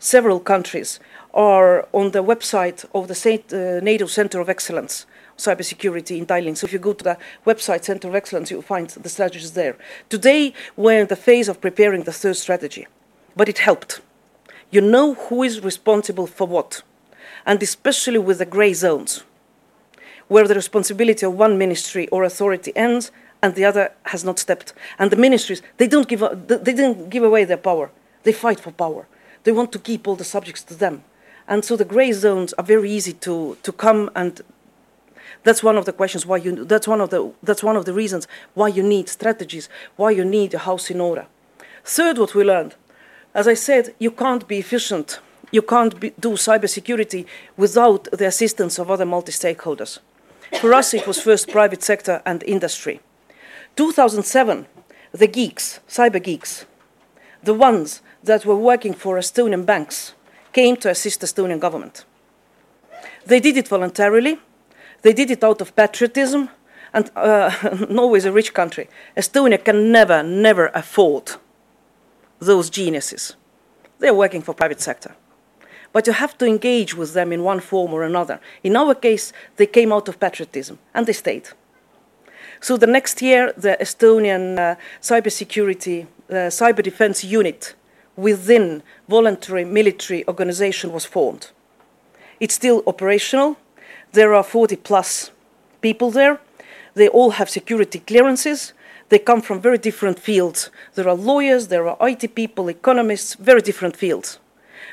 several 0.00 0.40
countries, 0.40 0.98
are 1.32 1.86
on 1.92 2.10
the 2.10 2.24
website 2.24 2.84
of 2.92 3.06
the 3.06 3.14
uh, 3.52 3.84
NATO 3.84 4.06
Center 4.06 4.40
of 4.40 4.48
Excellence, 4.48 5.06
cybersecurity 5.38 6.18
in 6.18 6.26
Tallinn. 6.26 6.56
So 6.56 6.64
if 6.64 6.72
you 6.72 6.80
go 6.80 6.92
to 6.92 7.04
the 7.04 7.18
website 7.46 7.84
Center 7.84 8.08
of 8.08 8.16
Excellence, 8.16 8.50
you'll 8.50 8.62
find 8.62 8.90
the 8.90 9.08
strategies 9.08 9.52
there. 9.52 9.76
Today, 10.08 10.52
we're 10.76 11.02
in 11.02 11.06
the 11.06 11.14
phase 11.14 11.48
of 11.48 11.60
preparing 11.60 12.02
the 12.02 12.12
third 12.12 12.36
strategy, 12.36 12.88
but 13.36 13.48
it 13.48 13.58
helped. 13.58 14.00
You 14.72 14.80
know 14.80 15.14
who 15.14 15.44
is 15.44 15.60
responsible 15.60 16.26
for 16.26 16.46
what, 16.46 16.82
and 17.46 17.62
especially 17.62 18.18
with 18.18 18.38
the 18.38 18.46
gray 18.46 18.72
zones, 18.72 19.22
where 20.28 20.48
the 20.48 20.54
responsibility 20.54 21.26
of 21.26 21.34
one 21.34 21.58
ministry 21.58 22.08
or 22.08 22.24
authority 22.24 22.72
ends 22.74 23.12
and 23.42 23.54
the 23.54 23.64
other 23.64 23.92
has 24.04 24.24
not 24.24 24.38
stepped. 24.38 24.72
And 24.98 25.10
the 25.10 25.16
ministries, 25.16 25.62
they 25.78 25.88
don't 25.88 26.06
give, 26.08 26.20
they 26.46 26.72
didn't 26.72 27.10
give 27.10 27.24
away 27.24 27.44
their 27.44 27.56
power. 27.56 27.90
They 28.22 28.32
fight 28.32 28.60
for 28.60 28.70
power. 28.70 29.06
They 29.44 29.52
want 29.52 29.72
to 29.72 29.78
keep 29.78 30.06
all 30.06 30.16
the 30.16 30.24
subjects 30.24 30.62
to 30.64 30.74
them. 30.74 31.04
And 31.48 31.64
so 31.64 31.76
the 31.76 31.84
gray 31.84 32.12
zones 32.12 32.52
are 32.54 32.64
very 32.64 32.90
easy 32.90 33.12
to, 33.14 33.56
to 33.62 33.72
come 33.72 34.10
and 34.14 34.40
that's 35.42 35.62
one 35.62 35.76
of 35.76 35.84
the 35.84 35.92
questions 35.92 36.26
why 36.26 36.36
you 36.36 36.64
that's 36.64 36.86
one 36.86 37.00
of 37.00 37.10
the 37.10 37.32
that's 37.42 37.62
one 37.62 37.76
of 37.76 37.84
the 37.84 37.92
reasons 37.92 38.28
why 38.54 38.68
you 38.68 38.82
need 38.82 39.08
strategies, 39.08 39.68
why 39.96 40.10
you 40.10 40.24
need 40.24 40.52
a 40.54 40.58
house 40.58 40.90
in 40.90 41.00
order. 41.00 41.26
Third, 41.84 42.18
what 42.18 42.34
we 42.34 42.44
learned, 42.44 42.74
as 43.34 43.48
I 43.48 43.54
said, 43.54 43.94
you 43.98 44.10
can't 44.10 44.46
be 44.46 44.58
efficient, 44.58 45.20
you 45.50 45.62
can't 45.62 45.98
be, 45.98 46.10
do 46.20 46.32
cybersecurity 46.32 47.24
without 47.56 48.04
the 48.12 48.26
assistance 48.26 48.78
of 48.78 48.90
other 48.90 49.06
multi-stakeholders. 49.06 49.98
For 50.60 50.74
us, 50.74 50.92
it 50.92 51.06
was 51.06 51.22
first 51.22 51.48
private 51.48 51.82
sector 51.82 52.20
and 52.26 52.42
industry. 52.42 53.00
2007, 53.76 54.66
the 55.12 55.26
geeks, 55.26 55.80
cyber 55.88 56.22
geeks, 56.22 56.66
the 57.42 57.54
ones 57.54 58.02
that 58.24 58.44
were 58.44 58.56
working 58.56 58.94
for 58.94 59.18
Estonian 59.18 59.64
banks, 59.64 60.14
came 60.52 60.76
to 60.76 60.90
assist 60.90 61.20
the 61.20 61.26
Estonian 61.26 61.60
government. 61.60 62.04
They 63.26 63.40
did 63.40 63.56
it 63.56 63.68
voluntarily, 63.68 64.38
they 65.02 65.12
did 65.12 65.30
it 65.30 65.44
out 65.44 65.60
of 65.60 65.74
patriotism, 65.74 66.48
and 66.92 67.10
uh, 67.16 67.50
Norway 67.88 68.18
is 68.18 68.24
a 68.24 68.32
rich 68.32 68.52
country. 68.52 68.88
Estonia 69.16 69.62
can 69.62 69.92
never, 69.92 70.22
never 70.22 70.70
afford 70.74 71.32
those 72.38 72.70
geniuses. 72.70 73.36
They're 73.98 74.14
working 74.14 74.42
for 74.42 74.54
private 74.54 74.80
sector. 74.80 75.14
But 75.92 76.06
you 76.06 76.12
have 76.12 76.38
to 76.38 76.46
engage 76.46 76.94
with 76.94 77.14
them 77.14 77.32
in 77.32 77.42
one 77.42 77.60
form 77.60 77.92
or 77.92 78.02
another. 78.02 78.40
In 78.62 78.76
our 78.76 78.94
case, 78.94 79.32
they 79.56 79.66
came 79.66 79.92
out 79.92 80.08
of 80.08 80.20
patriotism, 80.20 80.78
and 80.94 81.06
they 81.06 81.12
stayed. 81.12 81.48
So 82.60 82.76
the 82.76 82.86
next 82.86 83.22
year, 83.22 83.52
the 83.56 83.76
Estonian 83.80 84.58
uh, 84.58 84.76
cybersecurity, 85.00 86.06
uh, 86.28 86.34
cyber 86.50 86.82
defense 86.82 87.24
unit 87.24 87.74
within 88.20 88.82
voluntary 89.08 89.64
military 89.64 90.26
organization 90.28 90.92
was 90.92 91.04
formed. 91.04 91.50
It's 92.38 92.54
still 92.54 92.82
operational. 92.86 93.56
There 94.12 94.34
are 94.34 94.42
40 94.42 94.76
plus 94.76 95.30
people 95.80 96.10
there. 96.10 96.40
They 96.94 97.08
all 97.08 97.30
have 97.30 97.48
security 97.48 98.00
clearances. 98.00 98.72
They 99.08 99.18
come 99.18 99.42
from 99.42 99.60
very 99.60 99.78
different 99.78 100.18
fields. 100.18 100.70
There 100.94 101.08
are 101.08 101.14
lawyers, 101.14 101.68
there 101.68 101.88
are 101.88 102.08
IT 102.08 102.34
people, 102.34 102.68
economists, 102.68 103.34
very 103.34 103.60
different 103.60 103.96
fields. 103.96 104.38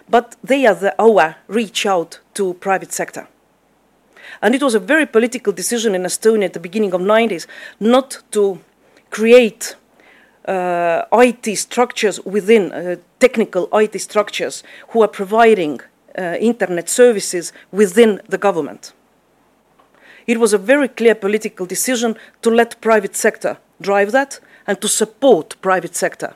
But 0.10 0.36
they 0.44 0.66
are 0.66 0.76
the 0.76 0.96
our 1.00 1.36
reach 1.48 1.86
out 1.86 2.20
to 2.36 2.54
private 2.56 2.92
sector. 2.92 3.28
And 4.42 4.56
it 4.56 4.64
was 4.64 4.76
a 4.76 4.80
very 4.80 5.06
political 5.06 5.54
decision 5.54 5.96
in 5.96 6.04
Estonia 6.04 6.46
at 6.46 6.54
the 6.54 6.60
beginning 6.60 6.94
of 6.94 7.02
90s 7.02 7.48
not 7.80 8.24
to 8.32 8.60
create 9.10 9.76
IT 10.48 11.58
structures 11.58 12.20
within 12.26 12.72
uh, 12.72 12.96
technical 13.20 13.68
IT 13.74 14.00
structures 14.00 14.64
who 14.90 15.02
are 15.02 15.08
providing 15.08 15.82
uh, 16.18 16.36
internet 16.40 16.90
services 16.90 17.54
within 17.72 18.22
the 18.30 18.38
government. 18.38 18.94
It 20.26 20.40
was 20.40 20.54
a 20.54 20.58
very 20.58 20.88
clear 20.88 21.16
political 21.16 21.66
decision 21.66 22.16
to 22.42 22.50
let 22.50 22.82
private 22.82 23.16
sector 23.16 23.58
drive 23.82 24.12
that 24.12 24.40
and 24.66 24.82
to 24.82 24.88
support 24.88 25.56
private 25.62 25.96
sector 25.96 26.34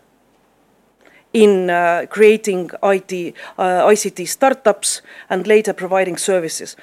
in 1.33 1.69
uh, 1.69 2.05
creating 2.09 2.69
IT, 2.83 3.33
uh, 3.57 3.87
ICT 3.87 4.27
startups 4.27 5.01
and 5.29 5.47
later 5.47 5.73
providing 5.73 6.17
services. 6.17 6.75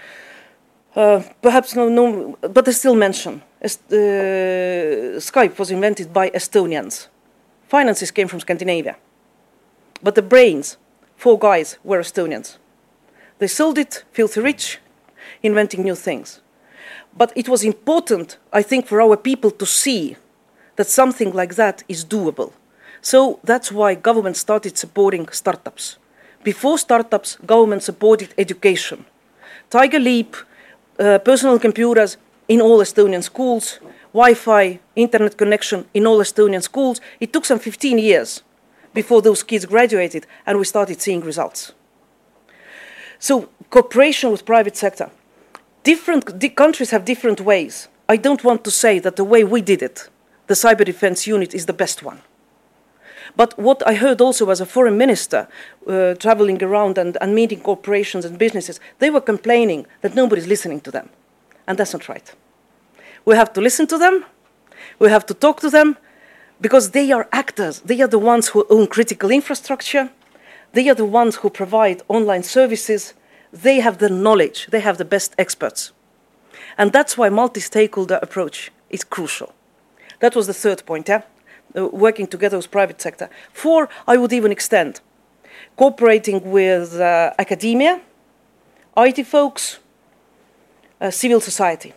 Uh, 0.97 1.23
perhaps 1.42 1.76
no, 1.76 1.88
no, 1.88 2.37
but 2.40 2.66
I 2.66 2.73
still 2.73 2.97
mention 2.97 3.42
Skype 3.62 5.58
was 5.58 5.70
invented 5.70 6.12
by 6.12 6.30
Estonians 6.30 7.08
Finances 7.69 8.11
came 8.11 8.29
from 8.29 8.41
Scandinavia. 8.41 8.97
But 10.03 10.15
the 10.15 10.23
brains, 10.23 10.79
four 11.17 11.39
guys, 11.39 11.79
were 11.85 12.01
Estonians. 12.01 12.57
They 13.39 13.47
sold 13.47 13.79
it, 13.79 14.05
filthy 14.11 14.41
rich, 14.41 14.79
inventing 15.43 15.83
new 15.83 15.95
things. 15.95 16.41
But 17.17 17.33
it 17.37 17.49
was 17.49 17.65
important, 17.65 18.39
I 18.53 18.63
think, 18.63 18.87
for 18.87 19.01
our 19.01 19.17
people 19.17 19.51
to 19.51 19.67
see 19.67 20.17
that 20.77 20.89
something 20.89 21.33
like 21.33 21.57
that 21.57 21.83
is 21.89 22.05
doable. 22.05 22.53
So 23.03 23.39
that's 23.45 23.71
why 23.71 23.95
government 23.95 24.37
started 24.37 24.79
supporting 24.79 25.29
startups. 25.29 25.99
Before 26.43 26.79
startups, 26.79 27.37
government 27.47 27.83
supported 27.83 28.33
education. 28.39 29.05
Tiger 29.69 29.99
Leap, 29.99 30.37
uh, 30.99 31.19
personal 31.19 31.59
computers 31.59 32.17
in 32.49 32.61
all 32.61 32.79
Estonian 32.79 33.23
schools, 33.23 33.79
Wi-Fi, 34.12 34.81
internet 34.97 35.37
connection 35.37 35.87
in 35.95 36.07
all 36.07 36.19
Estonian 36.19 36.62
schools. 36.62 37.00
It 37.21 37.33
took 37.33 37.45
some 37.45 37.59
15 37.59 37.99
years 37.99 38.43
before 38.95 39.23
those 39.23 39.43
kids 39.43 39.67
graduated 39.67 40.27
and 40.47 40.59
we 40.59 40.65
started 40.65 41.00
seeing 41.00 41.21
results. 41.21 41.73
So 43.19 43.49
cooperation 43.71 44.31
with 44.31 44.45
private 44.45 44.77
sector. 44.77 45.11
Different 45.83 46.38
di 46.38 46.49
countries 46.49 46.91
have 46.91 47.05
different 47.05 47.41
ways. 47.41 47.88
I 48.09 48.17
don't 48.17 48.45
want 48.45 48.65
to 48.65 48.71
say 48.71 48.99
that 49.00 49.17
the 49.17 49.25
way 49.25 49.45
we 49.45 49.61
did 49.61 49.83
it, 49.83 50.09
the 50.47 50.55
cyber 50.55 50.85
defense 50.85 51.27
unit, 51.27 51.55
is 51.55 51.67
the 51.67 51.73
best 51.73 52.03
one. 52.03 52.23
But 53.37 53.59
what 53.59 53.83
I 53.87 53.95
heard 53.95 54.21
also 54.21 54.50
as 54.50 54.61
a 54.61 54.67
foreign 54.67 54.97
minister 54.97 55.49
uh, 55.87 56.15
traveling 56.15 56.62
around 56.62 56.99
and, 56.99 57.17
and 57.21 57.35
meeting 57.35 57.61
corporations 57.61 58.25
and 58.25 58.38
businesses, 58.38 58.81
they 58.99 59.11
were 59.11 59.21
complaining 59.21 59.87
that 60.00 60.15
nobody's 60.15 60.47
listening 60.47 60.81
to 60.81 60.91
them. 60.91 61.11
And 61.67 61.79
that's 61.79 61.93
not 61.93 62.09
right. 62.09 62.35
We 63.28 63.37
have 63.37 63.52
to 63.52 63.61
listen 63.61 63.87
to 63.88 63.99
them, 63.99 64.25
we 64.99 65.11
have 65.11 65.26
to 65.26 65.35
talk 65.35 65.61
to 65.61 65.68
them, 65.68 65.99
because 66.62 66.92
they 66.92 67.12
are 67.12 67.28
actors. 67.30 67.80
They 67.80 68.00
are 68.00 68.08
the 68.08 68.18
ones 68.18 68.49
who 68.49 68.64
own 68.70 68.87
critical 68.87 69.30
infrastructure, 69.30 70.08
they 70.73 70.88
are 70.88 70.94
the 70.94 71.04
ones 71.04 71.37
who 71.37 71.50
provide 71.50 72.00
online 72.08 72.42
services, 72.42 73.12
they 73.52 73.80
have 73.80 73.99
the 73.99 74.08
knowledge, 74.08 74.68
they 74.70 74.80
have 74.80 74.97
the 74.97 75.04
best 75.04 75.35
experts. 75.37 75.92
And 76.78 76.90
that's 76.90 77.18
why 77.18 77.28
multi 77.28 77.61
stakeholder 77.61 78.18
approach 78.23 78.73
is 78.88 79.04
crucial. 79.04 79.52
That 80.20 80.35
was 80.35 80.47
the 80.47 80.54
third 80.54 80.87
point, 80.87 81.06
yeah? 81.06 81.20
uh, 81.76 81.87
working 81.88 82.26
together 82.26 82.56
with 82.56 82.70
private 82.70 83.02
sector. 83.02 83.28
Four, 83.52 83.90
I 84.06 84.16
would 84.16 84.32
even 84.32 84.52
extend 84.52 85.02
cooperating 85.76 86.50
with 86.50 86.99
uh, 86.99 87.35
academia, 87.38 88.00
IT 88.97 89.26
folks, 89.26 89.80
uh, 90.99 91.11
civil 91.11 91.42
society. 91.42 91.92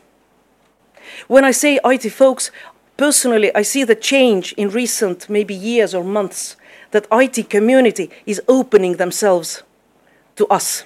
When 1.28 1.44
I 1.44 1.52
say 1.52 1.80
IT 1.84 2.10
folks, 2.10 2.52
personally, 2.98 3.54
I 3.56 3.62
see 3.62 3.84
the 3.84 3.96
change 3.96 4.54
in 4.54 4.70
recent 4.70 5.30
maybe 5.30 5.54
years 5.54 5.94
or 5.94 6.04
months 6.04 6.56
that 6.92 7.08
IT 7.12 7.50
community 7.50 8.10
is 8.26 8.42
opening 8.48 8.98
themselves 8.98 9.64
to 10.36 10.48
us. 10.48 10.86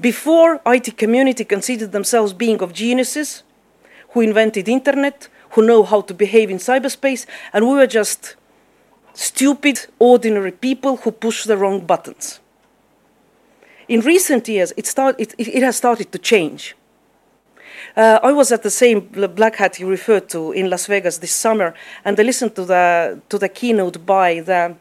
Before, 0.00 0.60
IT 0.66 0.96
community 0.98 1.44
considered 1.44 1.92
themselves 1.92 2.32
being 2.32 2.60
of 2.60 2.72
geniuses 2.72 3.42
who 4.10 4.20
invented 4.20 4.68
internet, 4.68 5.28
who 5.50 5.62
know 5.62 5.82
how 5.82 6.00
to 6.02 6.14
behave 6.14 6.50
in 6.50 6.58
cyberspace, 6.58 7.26
and 7.52 7.66
we 7.68 7.74
were 7.74 7.86
just 7.86 8.36
stupid, 9.12 9.86
ordinary 9.98 10.50
people 10.50 10.96
who 10.98 11.12
push 11.12 11.44
the 11.44 11.56
wrong 11.56 11.86
buttons. 11.86 12.40
In 13.88 14.00
recent 14.00 14.48
years, 14.48 14.72
it, 14.76 14.86
start, 14.86 15.14
it, 15.18 15.34
it 15.38 15.62
has 15.62 15.76
started 15.76 16.10
to 16.12 16.18
change. 16.18 16.74
Uh, 17.96 18.18
I 18.24 18.32
was 18.32 18.50
at 18.50 18.64
the 18.64 18.70
same 18.70 19.08
Black 19.36 19.54
Hat 19.54 19.78
you 19.78 19.88
referred 19.88 20.28
to 20.30 20.50
in 20.50 20.68
Las 20.68 20.86
Vegas 20.86 21.18
this 21.18 21.32
summer, 21.32 21.74
and 22.04 22.18
I 22.18 22.24
listened 22.24 22.56
to 22.56 22.64
the, 22.64 23.20
to 23.28 23.38
the 23.38 23.48
keynote 23.48 24.04
by 24.04 24.40
the 24.40 24.74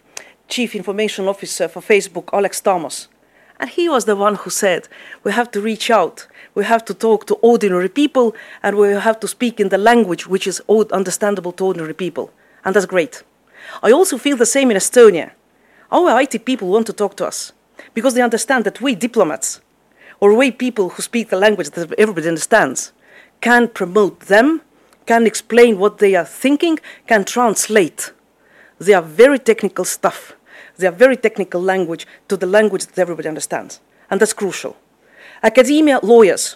Chief 0.48 0.74
Information 0.74 1.28
Officer 1.28 1.68
for 1.68 1.80
Facebook, 1.80 2.30
Alex 2.34 2.60
Stamos, 2.60 3.08
And 3.60 3.70
he 3.70 3.88
was 3.88 4.06
the 4.06 4.16
one 4.16 4.34
who 4.34 4.50
said, 4.50 4.88
we 5.24 5.32
have 5.32 5.52
to 5.52 5.62
reach 5.62 5.92
out, 5.92 6.28
we 6.56 6.64
have 6.64 6.84
to 6.86 6.94
talk 6.96 7.28
to 7.28 7.36
ordinary 7.36 7.88
people, 7.88 8.34
and 8.64 8.78
we 8.78 8.88
have 8.90 9.20
to 9.20 9.28
speak 9.28 9.60
in 9.60 9.70
the 9.70 9.78
language 9.78 10.26
which 10.26 10.48
is 10.48 10.60
understandable 10.92 11.52
to 11.52 11.66
ordinary 11.66 11.94
people. 11.94 12.32
And 12.66 12.76
that's 12.76 12.88
great. 12.88 13.22
I 13.84 13.92
also 13.92 14.18
feel 14.18 14.38
the 14.38 14.48
same 14.48 14.72
in 14.72 14.78
Estonia. 14.78 15.34
Our 15.92 16.20
IT 16.20 16.46
people 16.46 16.70
want 16.70 16.88
to 16.88 16.94
talk 16.94 17.16
to 17.18 17.28
us 17.28 17.54
because 17.94 18.16
they 18.16 18.24
understand 18.24 18.64
that 18.64 18.82
we 18.82 18.96
diplomats, 18.96 19.62
or 20.20 20.34
we 20.34 20.50
people 20.50 20.90
who 20.90 21.04
speak 21.04 21.30
the 21.30 21.38
language 21.38 21.70
that 21.70 21.94
everybody 22.00 22.28
understands, 22.28 22.92
can 23.44 23.68
promote 23.68 24.22
them, 24.28 24.62
can 25.06 25.28
explain 25.28 25.78
what 25.78 25.98
they 25.98 26.16
are 26.16 26.26
thinking, 26.26 26.80
can 27.08 27.26
translate. 27.26 28.14
They 28.80 28.94
are 28.94 29.02
very 29.02 29.38
technical 29.38 29.84
stuff. 29.84 30.34
They 30.78 30.88
are 30.88 30.98
very 30.98 31.18
technical 31.18 31.62
language 31.62 32.08
to 32.30 32.38
the 32.38 32.46
language 32.46 32.86
that 32.86 32.98
everybody 32.98 33.28
understands. 33.28 33.82
And 34.10 34.22
that's 34.22 34.32
crucial. 34.32 34.78
Academia, 35.42 36.00
lawyers. 36.02 36.56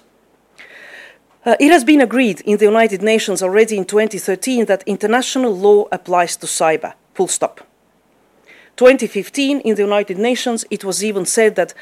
Uh, 1.45 1.57
it 1.59 1.71
has 1.71 1.83
been 1.83 1.99
agreed 1.99 2.39
in 2.41 2.57
the 2.57 2.65
United 2.65 3.01
Nations 3.01 3.41
already 3.43 3.75
in 3.75 3.83
2013 3.83 4.65
that 4.67 4.83
international 4.85 5.53
law 5.53 5.87
applies 5.91 6.37
to 6.37 6.47
cyber, 6.47 6.93
full 7.13 7.27
stop. 7.27 7.67
2015, 8.77 9.59
in 9.59 9.75
the 9.75 9.83
United 9.83 10.17
Nations, 10.17 10.63
it 10.71 10.85
was 10.85 11.03
even 11.03 11.25
said 11.25 11.55
that 11.55 11.73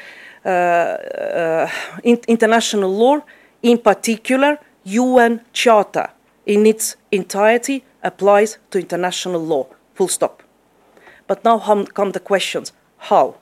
uh, 0.44 0.48
uh, 0.48 1.70
in 2.02 2.18
international 2.26 2.92
law, 2.92 3.20
in 3.62 3.78
particular, 3.78 4.58
UN 4.86 5.40
Charter 5.52 6.10
in 6.46 6.64
its 6.64 6.94
entirety 7.10 7.84
applies 8.04 8.58
to 8.70 8.78
international 8.78 9.44
law, 9.44 9.66
full 9.94 10.06
stop. 10.06 10.44
But 11.26 11.44
now 11.44 11.58
come 11.58 12.12
the 12.12 12.20
questions 12.20 12.72
how? 12.98 13.34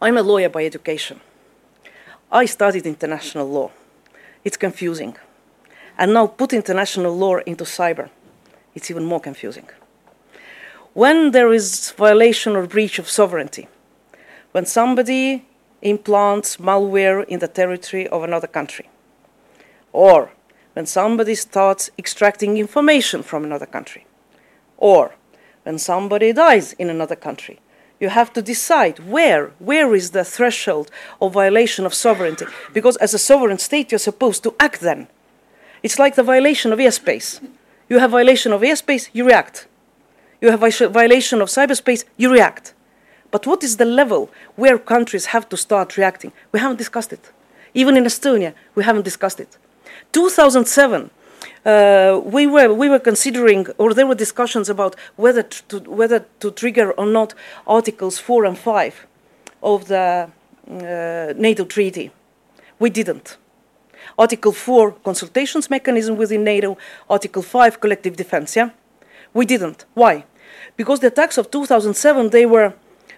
I'm 0.00 0.16
a 0.16 0.22
lawyer 0.22 0.48
by 0.48 0.64
education. 0.64 1.20
I 2.32 2.46
studied 2.46 2.86
international 2.86 3.46
law. 3.46 3.72
It's 4.42 4.56
confusing. 4.56 5.16
And 5.98 6.14
now 6.14 6.28
put 6.28 6.54
international 6.54 7.14
law 7.14 7.36
into 7.46 7.64
cyber, 7.64 8.08
it's 8.74 8.90
even 8.90 9.04
more 9.04 9.20
confusing. 9.20 9.68
When 10.94 11.32
there 11.32 11.52
is 11.52 11.90
violation 11.90 12.56
or 12.56 12.66
breach 12.66 12.98
of 12.98 13.10
sovereignty, 13.10 13.68
when 14.52 14.64
somebody 14.64 15.44
implants 15.82 16.56
malware 16.56 17.24
in 17.26 17.40
the 17.40 17.48
territory 17.48 18.08
of 18.08 18.22
another 18.22 18.46
country, 18.46 18.88
or 19.94 20.32
when 20.74 20.84
somebody 20.84 21.36
starts 21.36 21.88
extracting 21.96 22.58
information 22.58 23.22
from 23.22 23.44
another 23.44 23.64
country, 23.64 24.04
or 24.76 25.14
when 25.62 25.78
somebody 25.78 26.32
dies 26.32 26.72
in 26.74 26.90
another 26.90 27.16
country, 27.16 27.60
you 28.00 28.08
have 28.08 28.32
to 28.32 28.42
decide 28.42 28.98
where 28.98 29.52
where 29.60 29.94
is 29.94 30.10
the 30.10 30.24
threshold 30.24 30.90
of 31.22 31.32
violation 31.32 31.86
of 31.86 31.94
sovereignty. 31.94 32.44
Because 32.72 32.96
as 32.96 33.14
a 33.14 33.18
sovereign 33.18 33.58
state 33.58 33.92
you're 33.92 34.10
supposed 34.10 34.42
to 34.42 34.54
act 34.58 34.80
then. 34.80 35.06
It's 35.82 35.98
like 35.98 36.16
the 36.16 36.24
violation 36.24 36.72
of 36.72 36.80
airspace. 36.80 37.40
You 37.88 38.00
have 38.00 38.10
violation 38.10 38.52
of 38.52 38.62
airspace 38.62 39.08
you 39.12 39.24
react. 39.24 39.68
You 40.40 40.50
have 40.50 40.60
violation 40.92 41.40
of 41.40 41.48
cyberspace 41.48 42.04
you 42.16 42.32
react. 42.32 42.74
But 43.30 43.46
what 43.46 43.62
is 43.62 43.76
the 43.76 43.84
level 43.84 44.28
where 44.56 44.78
countries 44.78 45.26
have 45.26 45.48
to 45.50 45.56
start 45.56 45.96
reacting? 45.96 46.32
We 46.50 46.58
haven't 46.58 46.78
discussed 46.78 47.12
it. 47.12 47.30
Even 47.74 47.96
in 47.96 48.04
estonia 48.04 48.54
we 48.74 48.82
haven't 48.82 49.04
discussed 49.04 49.38
it 49.38 49.56
2007 50.12 51.10
uh, 51.64 52.20
we 52.24 52.46
were 52.46 52.72
we 52.74 52.88
were 52.88 52.98
considering, 52.98 53.66
or 53.78 53.94
there 53.94 54.06
were 54.06 54.14
discussions 54.14 54.68
about 54.68 54.96
whether 55.16 55.42
to 55.42 55.78
whether 55.80 56.26
to 56.40 56.50
trigger 56.50 56.92
or 56.92 57.06
not 57.06 57.34
Articles 57.66 58.18
four 58.18 58.44
and 58.44 58.58
five 58.58 59.06
of 59.62 59.88
the 59.88 60.28
uh, 60.70 61.32
NATO 61.36 61.64
treaty. 61.64 62.10
We 62.78 62.90
didn't. 62.90 63.38
Article 64.18 64.52
four 64.52 64.92
consultations 64.92 65.70
mechanism 65.70 66.16
within 66.16 66.44
NATO. 66.44 66.76
Article 67.08 67.42
five 67.42 67.80
collective 67.80 68.16
defense. 68.16 68.56
Yeah, 68.56 68.70
we 69.32 69.46
didn't. 69.46 69.86
Why? 69.94 70.24
Because 70.76 71.00
the 71.00 71.06
attacks 71.06 71.38
of 71.38 71.50
2007 71.50 72.28
they 72.28 72.44
were 72.44 72.74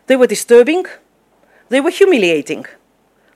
they 0.06 0.14
were 0.14 0.28
disturbing, 0.28 0.86
they 1.68 1.80
were 1.80 1.90
humiliating 1.90 2.64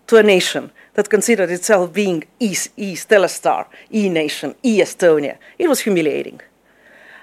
to 0.07 0.17
a 0.19 0.23
nation 0.23 0.71
that 0.95 1.11
considered 1.11 1.51
itself 1.51 1.93
being 1.93 2.25
E, 2.39 2.55
e 2.77 2.95
Stellar 2.95 3.29
Star, 3.29 3.69
E 3.93 4.09
Nation, 4.09 4.55
E 4.63 4.81
Estonia. 4.81 5.37
It 5.59 5.69
was 5.69 5.81
humiliating. 5.81 6.41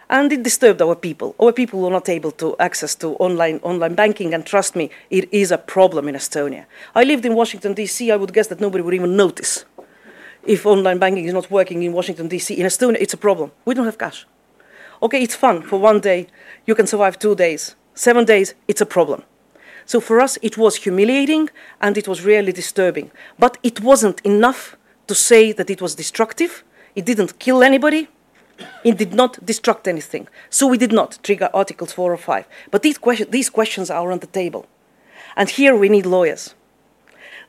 And 0.09 0.31
it 0.31 0.43
disturbed 0.43 0.81
our 0.81 0.95
people. 0.95 1.35
Our 1.37 1.51
people 1.51 1.81
were 1.81 1.91
not 1.91 2.07
able 2.07 2.31
to 2.31 2.55
access 2.59 2.95
to 2.95 3.15
online, 3.15 3.59
online 3.61 3.93
banking, 3.93 4.33
and 4.33 4.45
trust 4.45 4.75
me, 4.75 4.89
it 5.09 5.27
is 5.33 5.51
a 5.51 5.57
problem 5.57 6.07
in 6.07 6.15
Estonia. 6.15 6.65
I 6.95 7.03
lived 7.03 7.25
in 7.25 7.35
Washington, 7.35 7.73
D.C., 7.73 8.09
I 8.09 8.15
would 8.15 8.33
guess 8.33 8.47
that 8.47 8.61
nobody 8.61 8.83
would 8.83 8.93
even 8.93 9.17
notice 9.17 9.65
if 10.47 10.65
online 10.65 10.97
banking 10.97 11.25
is 11.25 11.33
not 11.33 11.51
working 11.51 11.83
in 11.83 11.91
Washington, 11.91 12.29
D.C. 12.29 12.53
In 12.55 12.65
Estonia, 12.65 12.97
it's 12.99 13.13
a 13.13 13.17
problem. 13.17 13.51
We 13.65 13.75
don't 13.75 13.85
have 13.85 13.97
cash. 13.97 14.25
Okay, 15.01 15.21
it's 15.21 15.35
fun 15.35 15.61
for 15.61 15.77
one 15.77 15.99
day, 15.99 16.27
you 16.65 16.73
can 16.73 16.87
survive 16.87 17.19
two 17.19 17.35
days. 17.35 17.75
Seven 17.93 18.25
days, 18.25 18.55
it's 18.67 18.81
a 18.81 18.85
problem. 18.85 19.23
So 19.87 20.01
for 20.01 20.19
us, 20.19 20.37
it 20.41 20.57
was 20.57 20.75
humiliating 20.75 21.49
and 21.81 21.97
it 21.97 22.07
was 22.07 22.21
really 22.21 22.51
disturbing. 22.51 23.09
But 23.39 23.57
it 23.63 23.79
wasn't 23.79 24.19
enough 24.21 24.75
to 25.07 25.15
say 25.15 25.53
that 25.53 25.69
it 25.69 25.81
was 25.81 25.95
destructive. 25.95 26.63
It 26.93 27.05
didn't 27.05 27.39
kill 27.39 27.63
anybody. 27.63 28.09
It 28.83 28.97
did 28.97 29.13
not 29.13 29.45
destruct 29.45 29.87
anything. 29.87 30.27
So 30.49 30.67
we 30.67 30.77
did 30.77 30.91
not 30.91 31.19
trigger 31.23 31.49
Articles 31.53 31.93
4 31.93 32.11
or 32.11 32.17
5. 32.17 32.45
But 32.69 32.81
these, 32.81 32.97
question, 32.97 33.31
these 33.31 33.49
questions 33.49 33.89
are 33.89 34.11
on 34.11 34.19
the 34.19 34.27
table. 34.27 34.65
And 35.37 35.49
here 35.49 35.75
we 35.75 35.87
need 35.87 36.05
lawyers. 36.05 36.53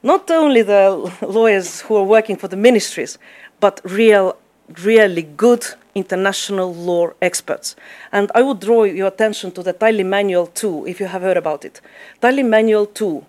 Not 0.02 0.30
only 0.30 0.62
the 0.62 1.12
lawyers 1.26 1.80
who 1.82 1.96
are 1.96 2.04
working 2.04 2.36
for 2.36 2.46
the 2.46 2.56
ministries, 2.56 3.18
but 3.58 3.80
real, 3.82 4.36
really 4.84 5.22
good 5.22 5.64
international 5.94 6.74
law 6.74 7.10
experts. 7.20 7.76
And 8.12 8.30
I 8.34 8.42
would 8.42 8.60
draw 8.60 8.84
your 8.84 9.08
attention 9.08 9.50
to 9.52 9.62
the 9.62 9.74
Tallinn 9.74 10.06
Manual 10.06 10.46
2, 10.46 10.86
if 10.86 11.00
you 11.00 11.06
have 11.06 11.22
heard 11.22 11.36
about 11.36 11.64
it. 11.64 11.80
Tallinn 12.20 12.48
Manual 12.48 12.86
2, 12.86 13.24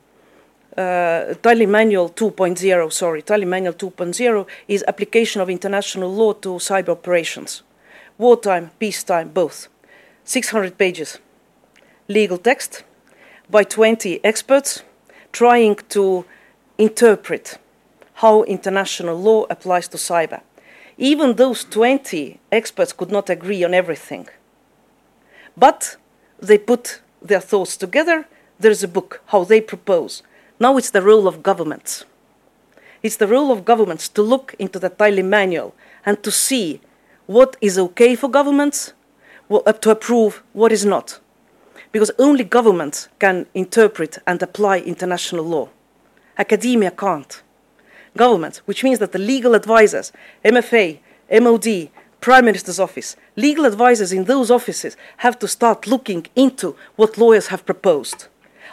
uh, 0.78 0.82
Tallinn 1.42 1.70
Manual 1.70 2.10
2.0, 2.10 2.94
sorry, 2.94 3.22
Tallinn 3.22 3.48
Manual 3.48 3.74
2.0 3.74 4.48
is 4.68 4.84
application 4.88 5.42
of 5.42 5.50
international 5.50 6.14
law 6.14 6.34
to 6.34 6.50
cyber 6.52 6.90
operations. 6.90 7.64
Wartime, 8.18 8.72
peacetime, 8.80 9.30
both. 9.30 9.68
600 10.26 10.78
pages. 10.78 11.20
Legal 12.08 12.38
text 12.38 12.84
by 13.50 13.64
20 13.64 14.24
experts 14.24 14.84
trying 15.32 15.76
to 15.90 16.26
interpret 16.78 17.58
how 18.16 18.44
international 18.44 19.18
law 19.18 19.46
applies 19.50 19.88
to 19.88 19.98
cyber. 19.98 20.42
Even 21.02 21.36
those 21.36 21.64
20 21.64 22.42
experts 22.52 22.92
could 22.92 23.10
not 23.10 23.30
agree 23.30 23.64
on 23.64 23.74
everything. 23.74 24.28
But 25.56 25.96
they 26.42 26.58
put 26.58 27.00
their 27.22 27.40
thoughts 27.40 27.78
together. 27.78 28.28
There's 28.60 28.84
a 28.84 28.88
book, 28.88 29.22
how 29.28 29.46
they 29.46 29.62
propose. 29.62 30.24
Now 30.60 30.76
it's 30.76 30.90
the 30.90 31.02
role 31.02 31.26
of 31.26 31.42
governments. 31.42 32.04
It's 33.02 33.16
the 33.16 33.28
role 33.28 33.50
of 33.50 33.64
governments 33.64 34.10
to 34.10 34.22
look 34.22 34.54
into 34.60 34.78
the 34.78 34.90
Tallinn 34.90 35.30
manual 35.30 35.74
and 36.06 36.22
to 36.22 36.32
see 36.32 36.82
what 37.28 37.56
is 37.62 37.80
okay 37.80 38.14
for 38.14 38.28
governments, 38.30 38.92
uh, 39.50 39.72
to 39.72 39.92
approve 39.92 40.44
what 40.52 40.74
is 40.74 40.84
not. 40.84 41.22
Because 41.94 42.12
only 42.20 42.44
governments 42.44 43.08
can 43.20 43.46
interpret 43.54 44.18
and 44.28 44.44
apply 44.44 44.80
international 44.80 45.46
law. 45.46 45.70
Academia 46.38 46.92
can't 46.92 47.42
governments, 48.18 48.60
which 48.66 48.84
means 48.84 49.00
that 49.00 49.12
the 49.12 49.20
legal 49.20 49.56
advisors, 49.56 50.12
MFA, 50.44 51.00
MOD, 51.32 51.90
Prime 52.22 52.46
Minister's 52.46 52.80
office, 52.80 53.16
legal 53.36 53.66
advisors 53.66 54.12
in 54.12 54.26
those 54.26 54.52
offices 54.52 54.98
have 55.18 55.40
to 55.40 55.48
start 55.48 55.88
looking 55.88 56.28
into 56.36 56.76
what 56.96 57.18
lawyers 57.18 57.48
have 57.48 57.66
proposed. 57.66 58.28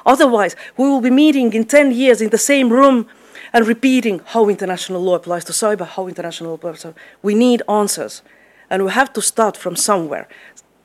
Otherwise, 0.05 0.57
we 0.77 0.89
will 0.89 1.01
be 1.01 1.11
meeting 1.11 1.53
in 1.53 1.65
10 1.65 1.93
years 1.93 2.21
in 2.21 2.31
the 2.31 2.39
same 2.39 2.71
room 2.71 3.07
and 3.53 3.67
repeating 3.67 4.21
how 4.27 4.49
international 4.49 5.03
law 5.03 5.15
applies 5.15 5.45
to 5.45 5.53
cyber, 5.53 5.87
how 5.87 6.07
international 6.09 6.51
law 6.51 6.57
applies 6.57 6.83
to 6.83 6.89
cyber. 6.89 6.95
We 7.23 7.35
need 7.35 7.63
answers. 7.69 8.23
And 8.69 8.85
we 8.85 8.91
have 8.91 9.13
to 9.13 9.23
start 9.23 9.57
from 9.57 9.77
somewhere. 9.77 10.29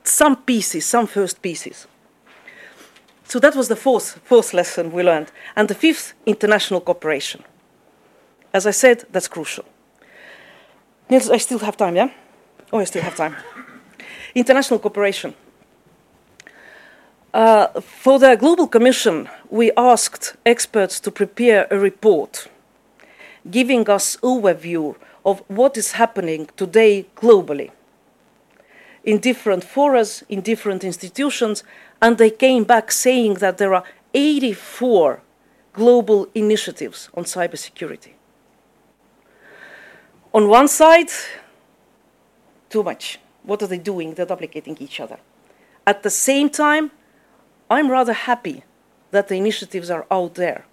Some 0.03 0.35
pieces, 0.35 0.85
some 0.85 1.07
first 1.07 1.41
pieces. 1.41 1.87
So 3.25 3.39
that 3.39 3.55
was 3.55 3.69
the 3.69 3.75
fourth, 3.75 4.19
fourth 4.23 4.53
lesson 4.53 4.91
we 4.91 5.03
learned. 5.03 5.31
And 5.55 5.67
the 5.67 5.75
fifth, 5.75 6.13
international 6.25 6.81
cooperation. 6.81 7.43
As 8.53 8.65
I 8.65 8.71
said, 8.71 9.05
that's 9.11 9.27
crucial. 9.27 9.65
I 11.09 11.37
still 11.37 11.59
have 11.59 11.75
time, 11.75 11.95
yeah? 11.95 12.09
Oh, 12.71 12.79
I 12.79 12.85
still 12.85 13.01
have 13.01 13.15
time. 13.15 13.35
International 14.33 14.79
cooperation. 14.79 15.33
Uh, 17.33 17.67
for 17.81 18.19
the 18.19 18.35
Global 18.35 18.67
Commission, 18.67 19.29
we 19.49 19.71
asked 19.77 20.35
experts 20.45 20.99
to 20.99 21.11
prepare 21.11 21.67
a 21.71 21.77
report 21.77 22.47
giving 23.49 23.89
us 23.89 24.17
overview 24.17 24.95
of 25.25 25.41
what 25.47 25.77
is 25.77 25.93
happening 25.93 26.49
today 26.57 27.05
globally 27.15 27.71
in 29.03 29.17
different 29.17 29.63
forums, 29.63 30.23
in 30.29 30.41
different 30.41 30.83
institutions, 30.83 31.63
and 32.01 32.17
they 32.17 32.29
came 32.29 32.63
back 32.63 32.91
saying 32.91 33.35
that 33.35 33.57
there 33.57 33.73
are 33.73 33.83
84 34.13 35.21
global 35.73 36.27
initiatives 36.35 37.09
on 37.15 37.23
cybersecurity. 37.23 38.11
On 40.33 40.47
one 40.47 40.67
side, 40.67 41.09
too 42.69 42.83
much. 42.83 43.19
What 43.43 43.61
are 43.61 43.67
they 43.67 43.77
doing? 43.77 44.13
They're 44.13 44.25
duplicating 44.25 44.77
each 44.79 44.99
other. 44.99 45.19
At 45.85 46.03
the 46.03 46.09
same 46.09 46.49
time, 46.49 46.91
I'm 47.69 47.91
rather 47.91 48.13
happy 48.13 48.63
that 49.11 49.27
the 49.27 49.35
initiatives 49.35 49.89
are 49.89 50.05
out 50.09 50.35
there. 50.35 50.65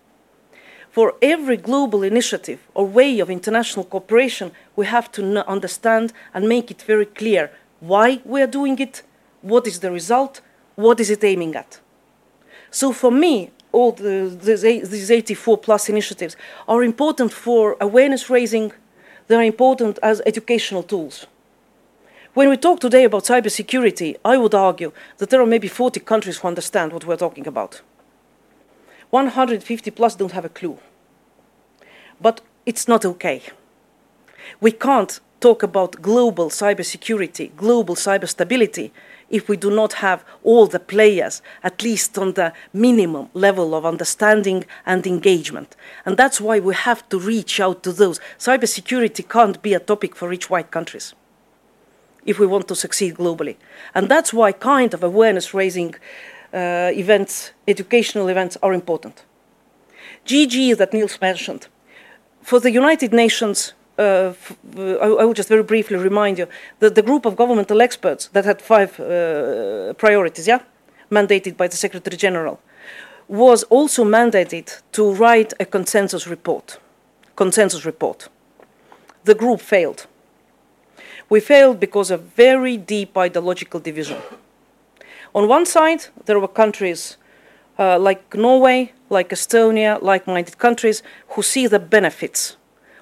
For 0.90 1.14
every 1.20 1.56
global 1.56 2.02
initiative 2.02 2.60
or 2.74 2.86
way 2.86 3.18
of 3.18 3.30
international 3.30 3.84
cooperation, 3.84 4.52
we 4.76 4.86
have 4.86 5.10
to 5.12 5.48
understand 5.48 6.12
and 6.32 6.48
make 6.48 6.70
it 6.70 6.82
very 6.82 7.06
clear 7.06 7.50
why 7.80 8.20
we 8.24 8.42
are 8.42 8.46
doing 8.46 8.78
it, 8.78 9.02
what 9.42 9.66
is 9.66 9.80
the 9.80 9.90
result, 9.90 10.40
what 10.76 11.00
is 11.00 11.10
it 11.10 11.24
aiming 11.24 11.56
at. 11.56 11.80
So 12.70 12.92
for 12.92 13.10
me, 13.10 13.50
all 13.72 13.92
the, 13.92 14.36
these 14.40 15.10
84 15.10 15.58
plus 15.58 15.88
initiatives 15.88 16.36
are 16.66 16.82
important 16.82 17.32
for 17.32 17.76
awareness 17.80 18.30
raising, 18.30 18.72
they're 19.28 19.42
important 19.42 19.98
as 20.02 20.22
educational 20.26 20.82
tools. 20.82 21.26
When 22.34 22.48
we 22.48 22.56
talk 22.56 22.80
today 22.80 23.04
about 23.04 23.24
cybersecurity, 23.24 24.16
I 24.24 24.36
would 24.36 24.54
argue 24.54 24.92
that 25.18 25.30
there 25.30 25.40
are 25.40 25.46
maybe 25.46 25.68
40 25.68 26.00
countries 26.00 26.38
who 26.38 26.48
understand 26.48 26.92
what 26.92 27.04
we're 27.04 27.16
talking 27.16 27.46
about. 27.46 27.82
150 29.10 29.90
plus 29.90 30.14
don't 30.16 30.32
have 30.32 30.44
a 30.44 30.50
clue. 30.50 30.78
But 32.20 32.40
it's 32.66 32.88
not 32.88 33.04
okay. 33.04 33.42
We 34.60 34.72
can't 34.72 35.20
talk 35.40 35.62
about 35.62 36.02
global 36.02 36.50
cybersecurity, 36.50 37.54
global 37.56 37.94
cyber 37.94 38.28
stability, 38.28 38.92
if 39.30 39.48
we 39.48 39.56
do 39.56 39.70
not 39.70 39.94
have 39.94 40.24
all 40.42 40.66
the 40.66 40.80
players, 40.80 41.42
at 41.62 41.82
least 41.82 42.16
on 42.18 42.32
the 42.32 42.52
minimum 42.72 43.28
level 43.34 43.74
of 43.74 43.84
understanding 43.84 44.64
and 44.86 45.06
engagement. 45.06 45.76
And 46.06 46.16
that's 46.16 46.40
why 46.40 46.58
we 46.60 46.74
have 46.74 47.08
to 47.10 47.18
reach 47.18 47.60
out 47.60 47.82
to 47.82 47.92
those. 47.92 48.20
Cybersecurity 48.38 49.28
can't 49.28 49.60
be 49.62 49.74
a 49.74 49.80
topic 49.80 50.16
for 50.16 50.28
rich 50.28 50.48
white 50.48 50.70
countries 50.70 51.14
if 52.24 52.38
we 52.38 52.46
want 52.46 52.68
to 52.68 52.74
succeed 52.74 53.14
globally. 53.14 53.56
And 53.94 54.08
that's 54.08 54.32
why 54.32 54.52
kind 54.52 54.92
of 54.92 55.02
awareness 55.02 55.54
raising 55.54 55.94
uh, 56.52 56.90
events, 56.94 57.52
educational 57.66 58.28
events 58.28 58.56
are 58.62 58.74
important. 58.74 59.24
GG 60.26 60.76
that 60.76 60.92
Niels 60.92 61.18
mentioned. 61.20 61.68
For 62.42 62.60
the 62.60 62.70
United 62.70 63.12
Nations, 63.12 63.72
uh, 63.98 64.32
I, 64.76 65.06
I 65.20 65.24
will 65.24 65.34
just 65.34 65.48
very 65.48 65.62
briefly 65.62 65.96
remind 65.96 66.38
you 66.38 66.46
that 66.78 66.94
the 66.94 67.02
group 67.02 67.26
of 67.26 67.36
governmental 67.36 67.82
experts 67.82 68.28
that 68.28 68.44
had 68.44 68.62
five 68.62 68.98
uh, 69.00 69.92
priorities, 69.94 70.46
yeah, 70.46 70.60
mandated 71.10 71.56
by 71.56 71.68
the 71.68 71.76
Secretary 71.76 72.16
General, 72.16 72.60
was 73.26 73.64
also 73.64 74.04
mandated 74.04 74.80
to 74.92 75.12
write 75.12 75.52
a 75.60 75.64
consensus 75.64 76.26
report. 76.26 76.78
Consensus 77.36 77.84
report. 77.84 78.28
The 79.24 79.34
group 79.34 79.60
failed. 79.60 80.06
We 81.28 81.40
failed 81.40 81.78
because 81.78 82.10
of 82.10 82.22
very 82.36 82.76
deep 82.76 83.16
ideological 83.18 83.80
division. 83.80 84.16
On 85.34 85.46
one 85.46 85.66
side, 85.66 86.06
there 86.24 86.40
were 86.40 86.48
countries 86.48 87.18
uh, 87.78 87.98
like 87.98 88.34
Norway, 88.34 88.92
like 89.10 89.28
Estonia, 89.28 90.00
like 90.00 90.26
minded 90.26 90.58
countries 90.58 91.02
who 91.30 91.42
see 91.42 91.66
the 91.66 91.78
benefits 91.78 92.56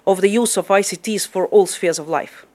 of 0.07 0.21
the 0.21 0.29
use 0.29 0.57
of 0.57 0.69
ICTs 0.69 1.27
for 1.27 1.47
all 1.47 1.66
spheres 1.66 1.99
of 1.99 2.09
life. 2.09 2.47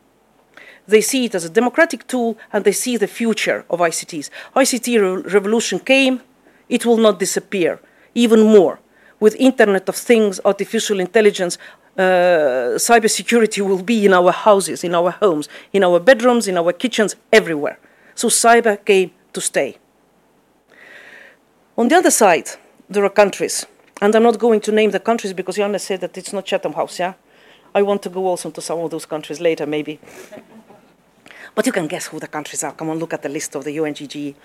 They 0.88 1.02
see 1.02 1.26
it 1.26 1.36
as 1.36 1.46
a 1.46 1.50
democratic 1.50 2.08
tool 2.08 2.38
and 2.52 2.64
they 2.66 2.72
see 2.72 2.98
the 2.98 3.08
future 3.08 3.66
of 3.70 3.80
ICTs. 3.80 4.30
ICT 4.56 4.88
re 4.88 5.32
revolution 5.32 5.80
came, 5.80 6.22
it 6.70 6.86
will 6.86 6.98
not 6.98 7.20
disappear, 7.20 7.80
even 8.16 8.42
more. 8.44 8.80
With 9.20 9.36
Internet 9.36 9.88
of 9.90 9.96
Things, 9.96 10.40
artificial 10.44 11.00
intelligence, 11.00 11.58
uh, 11.98 12.78
cybersecurity 12.78 13.62
will 13.68 13.84
be 13.84 14.06
in 14.06 14.14
our 14.14 14.32
houses, 14.32 14.84
in 14.84 14.96
our 14.96 15.12
homes, 15.12 15.48
in 15.74 15.84
our 15.84 16.00
bedrooms, 16.00 16.48
in 16.48 16.58
our 16.58 16.74
kitchens, 16.74 17.16
everywhere. 17.32 17.78
So 18.16 18.30
cyber 18.30 18.84
came 18.84 19.12
to 19.34 19.42
stay. 19.42 19.78
On 21.78 21.88
the 21.88 21.96
other 21.96 22.12
side, 22.12 22.50
there 22.90 23.04
are 23.06 23.10
countries, 23.10 23.66
and 24.02 24.16
I'm 24.16 24.24
not 24.24 24.40
going 24.40 24.62
to 24.62 24.72
name 24.72 24.92
the 24.92 25.00
countries 25.00 25.34
because 25.34 25.58
Janne 25.58 25.80
said 25.80 26.02
that 26.02 26.18
it's 26.18 26.34
not 26.34 26.46
Chatham 26.46 26.74
House, 26.74 27.00
yeah? 27.00 27.14
I 27.74 27.82
want 27.82 28.02
to 28.04 28.10
go 28.10 28.28
also 28.28 28.52
to 28.52 28.62
some 28.62 28.80
of 28.80 28.92
those 28.92 29.06
countries 29.06 29.40
later, 29.40 29.66
maybe. 29.66 30.00
but 31.56 31.66
you 31.66 31.72
can 31.72 31.88
guess 31.88 32.08
who 32.08 32.20
the 32.20 32.28
countries 32.28 32.64
are. 32.64 32.74
Come 32.74 32.90
on, 32.90 33.00
look 33.00 33.14
at 33.14 33.22
the 33.22 33.30
list 33.30 33.56
of 33.56 33.64
the 33.64 33.80
UNGG. 33.80 34.36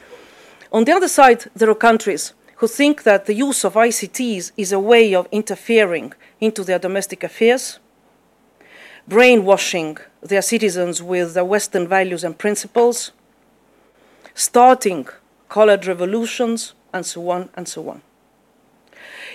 On 0.73 0.85
the 0.85 0.93
other 0.93 1.09
side, 1.09 1.45
there 1.55 1.71
are 1.71 1.75
countries 1.75 2.35
who 2.57 2.67
think 2.67 3.03
that 3.03 3.27
the 3.27 3.35
use 3.35 3.65
of 3.65 3.75
ICTs 3.75 4.53
is 4.57 4.73
a 4.73 4.81
way 4.81 5.15
of 5.15 5.29
interfering 5.31 6.13
into 6.41 6.65
their 6.65 6.79
domestic 6.79 7.23
affairs, 7.23 7.79
brainwashing 9.07 9.99
their 10.23 10.43
citizens 10.43 11.03
with 11.03 11.35
the 11.35 11.45
Western 11.45 11.87
values 11.87 12.25
and 12.25 12.39
principles, 12.39 13.13
starting 14.35 15.07
colored 15.49 15.87
revolutions, 15.87 16.75
and 16.93 17.05
so 17.05 17.31
on 17.31 17.49
and 17.55 17.69
so 17.69 17.89
on. 17.89 18.03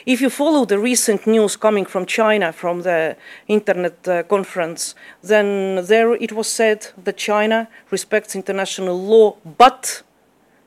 If 0.06 0.22
you 0.22 0.30
follow 0.30 0.66
the 0.66 0.80
recent 0.80 1.28
news 1.28 1.56
coming 1.56 1.86
from 1.86 2.06
China, 2.06 2.52
from 2.52 2.82
the 2.82 3.16
internet 3.48 4.08
uh, 4.08 4.24
conference, 4.24 4.96
then 5.22 5.86
there 5.86 6.14
it 6.14 6.32
was 6.32 6.48
said 6.48 6.88
that 7.04 7.18
China 7.18 7.68
respects 7.92 8.36
international 8.36 9.00
law, 9.00 9.36
but 9.58 10.04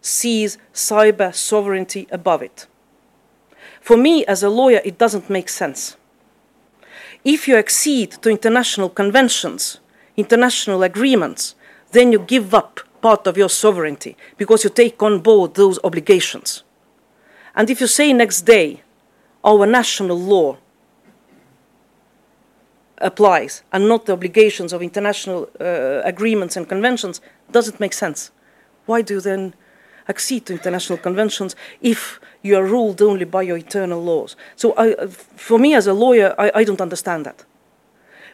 sees 0.00 0.58
cyber 0.72 1.34
sovereignty 1.34 2.06
above 2.10 2.42
it. 2.42 2.66
For 3.80 3.96
me, 3.96 4.24
as 4.26 4.42
a 4.42 4.50
lawyer, 4.50 4.80
it 4.84 4.98
doesn't 4.98 5.28
make 5.28 5.48
sense. 5.48 5.96
If 7.24 7.48
you 7.48 7.56
accede 7.56 8.12
to 8.22 8.30
international 8.30 8.90
conventions, 8.90 9.80
international 10.16 10.82
agreements, 10.82 11.54
then 11.92 12.12
you 12.12 12.18
give 12.18 12.54
up 12.54 12.80
part 13.00 13.26
of 13.26 13.36
your 13.36 13.48
sovereignty 13.48 14.16
because 14.36 14.64
you 14.64 14.70
take 14.70 15.02
on 15.02 15.20
board 15.20 15.54
those 15.54 15.78
obligations. 15.84 16.62
And 17.54 17.70
if 17.70 17.80
you 17.80 17.86
say 17.86 18.12
next 18.12 18.42
day 18.42 18.82
our 19.44 19.66
national 19.66 20.18
law 20.18 20.56
applies 22.98 23.62
and 23.72 23.86
not 23.88 24.06
the 24.06 24.12
obligations 24.12 24.72
of 24.72 24.82
international 24.82 25.50
uh, 25.60 26.00
agreements 26.04 26.56
and 26.56 26.68
conventions 26.68 27.20
doesn't 27.52 27.78
make 27.78 27.92
sense. 27.92 28.30
Why 28.86 29.02
do 29.02 29.14
you 29.14 29.20
then 29.20 29.54
accede 30.08 30.46
to 30.46 30.52
international 30.52 30.98
conventions 30.98 31.54
if 31.80 32.20
you 32.42 32.56
are 32.56 32.64
ruled 32.64 33.02
only 33.02 33.24
by 33.24 33.42
your 33.42 33.58
eternal 33.58 34.02
laws? 34.02 34.36
So, 34.56 34.74
I, 34.76 35.06
for 35.06 35.58
me 35.58 35.74
as 35.74 35.86
a 35.86 35.94
lawyer, 35.94 36.34
I, 36.38 36.50
I 36.54 36.64
don't 36.64 36.80
understand 36.80 37.26
that. 37.26 37.44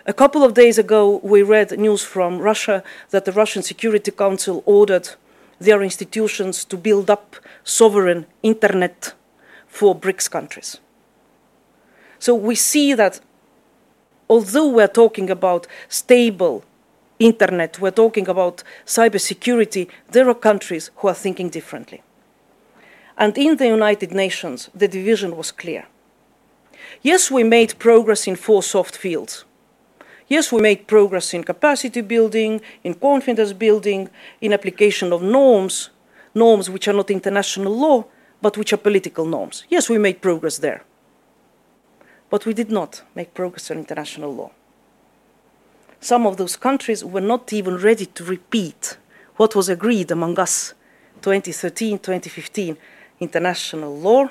A 0.07 0.13
couple 0.13 0.43
of 0.43 0.55
days 0.55 0.79
ago, 0.79 1.21
we 1.23 1.43
read 1.43 1.79
news 1.79 2.03
from 2.03 2.39
Russia 2.39 2.83
that 3.11 3.25
the 3.25 3.33
Russian 3.33 3.63
Security 3.63 4.11
Council 4.11 4.63
ordered 4.67 5.11
their 5.59 5.83
institutions 5.83 6.65
to 6.65 6.77
build 6.77 7.11
up 7.11 7.37
sovereign 7.65 8.27
internet 8.43 9.13
for 9.67 9.95
BRICS 9.95 10.31
countries. 10.31 10.81
So 12.21 12.35
we 12.35 12.55
see 12.55 12.95
that 12.95 13.21
although 14.29 14.69
we're 14.69 14.87
talking 14.87 15.31
about 15.31 15.67
stable 15.89 16.63
internet, 17.19 17.81
we're 17.81 17.91
talking 17.91 18.29
about 18.29 18.63
cybersecurity, 18.87 19.89
there 20.11 20.29
are 20.29 20.35
countries 20.35 20.91
who 20.97 21.09
are 21.09 21.15
thinking 21.15 21.49
differently. 21.49 22.03
And 23.17 23.37
in 23.37 23.57
the 23.57 23.67
United 23.67 24.13
Nations, 24.13 24.71
the 24.75 24.87
division 24.87 25.37
was 25.37 25.51
clear. 25.51 25.87
Yes, 27.03 27.31
we 27.31 27.43
made 27.43 27.79
progress 27.79 28.27
in 28.27 28.37
four 28.37 28.63
soft 28.63 28.97
fields. 28.97 29.45
Yes, 30.29 30.53
we 30.53 30.61
made 30.61 30.87
progress 30.87 31.35
in 31.35 31.43
capacity 31.43 32.03
building, 32.03 32.61
in 32.85 32.95
confidence 32.95 33.53
building, 33.53 34.11
in 34.41 34.53
application 34.53 35.13
of 35.13 35.23
norms, 35.23 35.91
norms 36.35 36.69
which 36.71 36.87
are 36.87 36.93
not 36.93 37.11
international 37.11 37.75
law, 37.75 38.05
but 38.43 38.57
which 38.57 38.73
are 38.73 38.79
political 38.79 39.25
norms. 39.25 39.65
Yes, 39.69 39.89
we 39.89 39.99
made 39.99 40.21
progress 40.21 40.59
there. 40.59 40.85
But 42.31 42.47
we 42.47 42.55
did 42.55 42.71
not 42.71 43.03
make 43.15 43.35
progress 43.35 43.71
on 43.71 43.79
international 43.79 44.35
law. 44.35 44.53
Some 46.01 46.27
of 46.27 46.37
those 46.37 46.57
countries 46.57 47.05
were 47.05 47.21
not 47.21 47.53
even 47.53 47.77
ready 47.77 48.07
to 48.07 48.25
repeat 48.25 48.97
what 49.37 49.55
was 49.55 49.69
agreed 49.69 50.11
among 50.11 50.39
us 50.39 50.75
2013, 51.23 51.99
2015 51.99 52.77
international 53.21 53.97
law, 53.97 54.31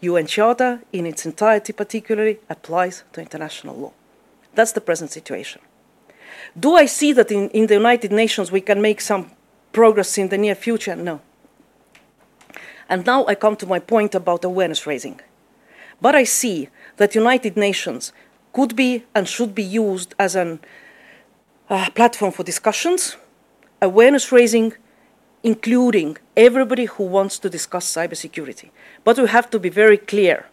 UN 0.00 0.26
Charter 0.26 0.80
in 0.92 1.06
its 1.06 1.26
entirety 1.26 1.72
particularly 1.72 2.38
applies 2.48 3.04
to 3.12 3.20
international 3.20 3.76
law. 3.76 3.92
That's 4.54 4.72
the 4.72 4.80
present 4.80 5.10
situation. 5.10 5.60
Do 6.58 6.74
I 6.74 6.86
see 6.86 7.12
that 7.12 7.30
in, 7.30 7.50
in 7.50 7.66
the 7.66 7.74
United 7.74 8.12
Nations 8.12 8.50
we 8.50 8.60
can 8.60 8.80
make 8.80 9.00
some 9.00 9.30
progress 9.72 10.18
in 10.18 10.28
the 10.28 10.38
near 10.38 10.54
future? 10.54 10.96
No. 10.96 11.20
And 12.88 13.04
now 13.06 13.26
I 13.26 13.34
come 13.34 13.56
to 13.56 13.66
my 13.66 13.78
point 13.78 14.14
about 14.14 14.44
awareness 14.44 14.86
raising. 14.86 15.20
But 16.00 16.14
I 16.14 16.24
see 16.24 16.68
that 16.96 17.14
United 17.14 17.56
Nations 17.56 18.12
could 18.52 18.76
be 18.76 19.04
and 19.14 19.28
should 19.28 19.54
be 19.54 19.62
used 19.62 20.14
as 20.18 20.36
a 20.36 20.58
uh, 21.68 21.90
platform 21.90 22.32
for 22.32 22.42
discussions, 22.42 23.16
awareness 23.80 24.30
raising, 24.30 24.74
including 25.42 26.16
everybody 26.36 26.84
who 26.84 27.04
wants 27.04 27.38
to 27.38 27.50
discuss 27.50 27.92
cybersecurity. 27.92 28.70
But 29.02 29.18
we 29.18 29.28
have 29.28 29.50
to 29.50 29.58
be 29.58 29.68
very 29.68 29.98
clear. 29.98 30.46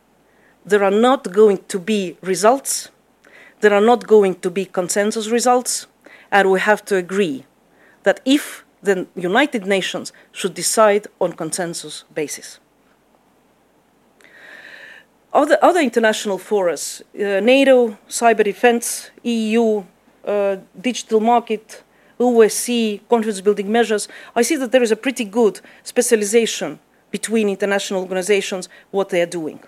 There 0.65 0.83
are 0.83 0.91
not 0.91 1.31
going 1.31 1.59
to 1.67 1.79
be 1.79 2.17
results 2.21 2.89
there 3.61 3.73
are 3.75 3.81
not 3.81 4.07
going 4.07 4.35
to 4.35 4.49
be 4.49 4.65
consensus 4.65 5.29
results, 5.29 5.85
and 6.31 6.49
we 6.49 6.59
have 6.59 6.83
to 6.85 6.95
agree 6.95 7.45
that 8.03 8.19
if 8.25 8.65
the 8.81 9.07
United 9.15 9.67
Nations 9.67 10.11
should 10.31 10.55
decide 10.55 11.05
on 11.19 11.33
consensus 11.33 12.03
basis. 12.13 12.59
Other, 15.33 15.57
other 15.61 15.79
international 15.79 16.37
forums, 16.37 17.01
uh, 17.15 17.39
NATO, 17.39 17.97
cyber 18.09 18.43
defense, 18.43 19.11
EU, 19.23 19.83
uh, 20.25 20.57
digital 20.79 21.21
market, 21.21 21.83
OSCE, 22.19 22.99
confidence 23.09 23.41
building 23.41 23.71
measures, 23.71 24.07
I 24.35 24.41
see 24.41 24.57
that 24.57 24.71
there 24.71 24.83
is 24.83 24.91
a 24.91 24.95
pretty 24.95 25.23
good 25.23 25.61
specialization 25.83 26.79
between 27.11 27.49
international 27.49 28.01
organizations, 28.01 28.69
what 28.91 29.09
they 29.09 29.21
are 29.21 29.25
doing. 29.25 29.59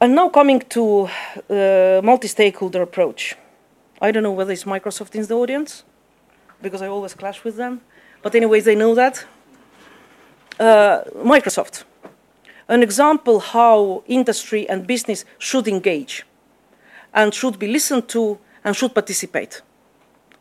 And 0.00 0.14
now 0.14 0.28
coming 0.28 0.60
to 0.70 1.08
uh, 1.50 2.00
multi-stakeholder 2.02 2.82
approach. 2.82 3.36
I 4.00 4.10
don't 4.10 4.22
know 4.22 4.32
whether 4.32 4.52
it's 4.52 4.64
Microsoft 4.64 5.14
in 5.14 5.26
the 5.26 5.34
audience, 5.34 5.84
because 6.62 6.82
I 6.82 6.88
always 6.88 7.14
clash 7.14 7.42
with 7.44 7.56
them. 7.56 7.80
But 8.22 8.34
anyways, 8.34 8.64
they 8.64 8.74
know 8.74 8.94
that. 8.94 9.24
Uh, 10.58 11.02
Microsoft, 11.16 11.84
an 12.68 12.82
example 12.82 13.40
how 13.40 14.02
industry 14.06 14.68
and 14.68 14.86
business 14.86 15.24
should 15.38 15.68
engage 15.68 16.24
and 17.12 17.34
should 17.34 17.58
be 17.58 17.68
listened 17.68 18.08
to 18.08 18.38
and 18.64 18.74
should 18.74 18.94
participate 18.94 19.62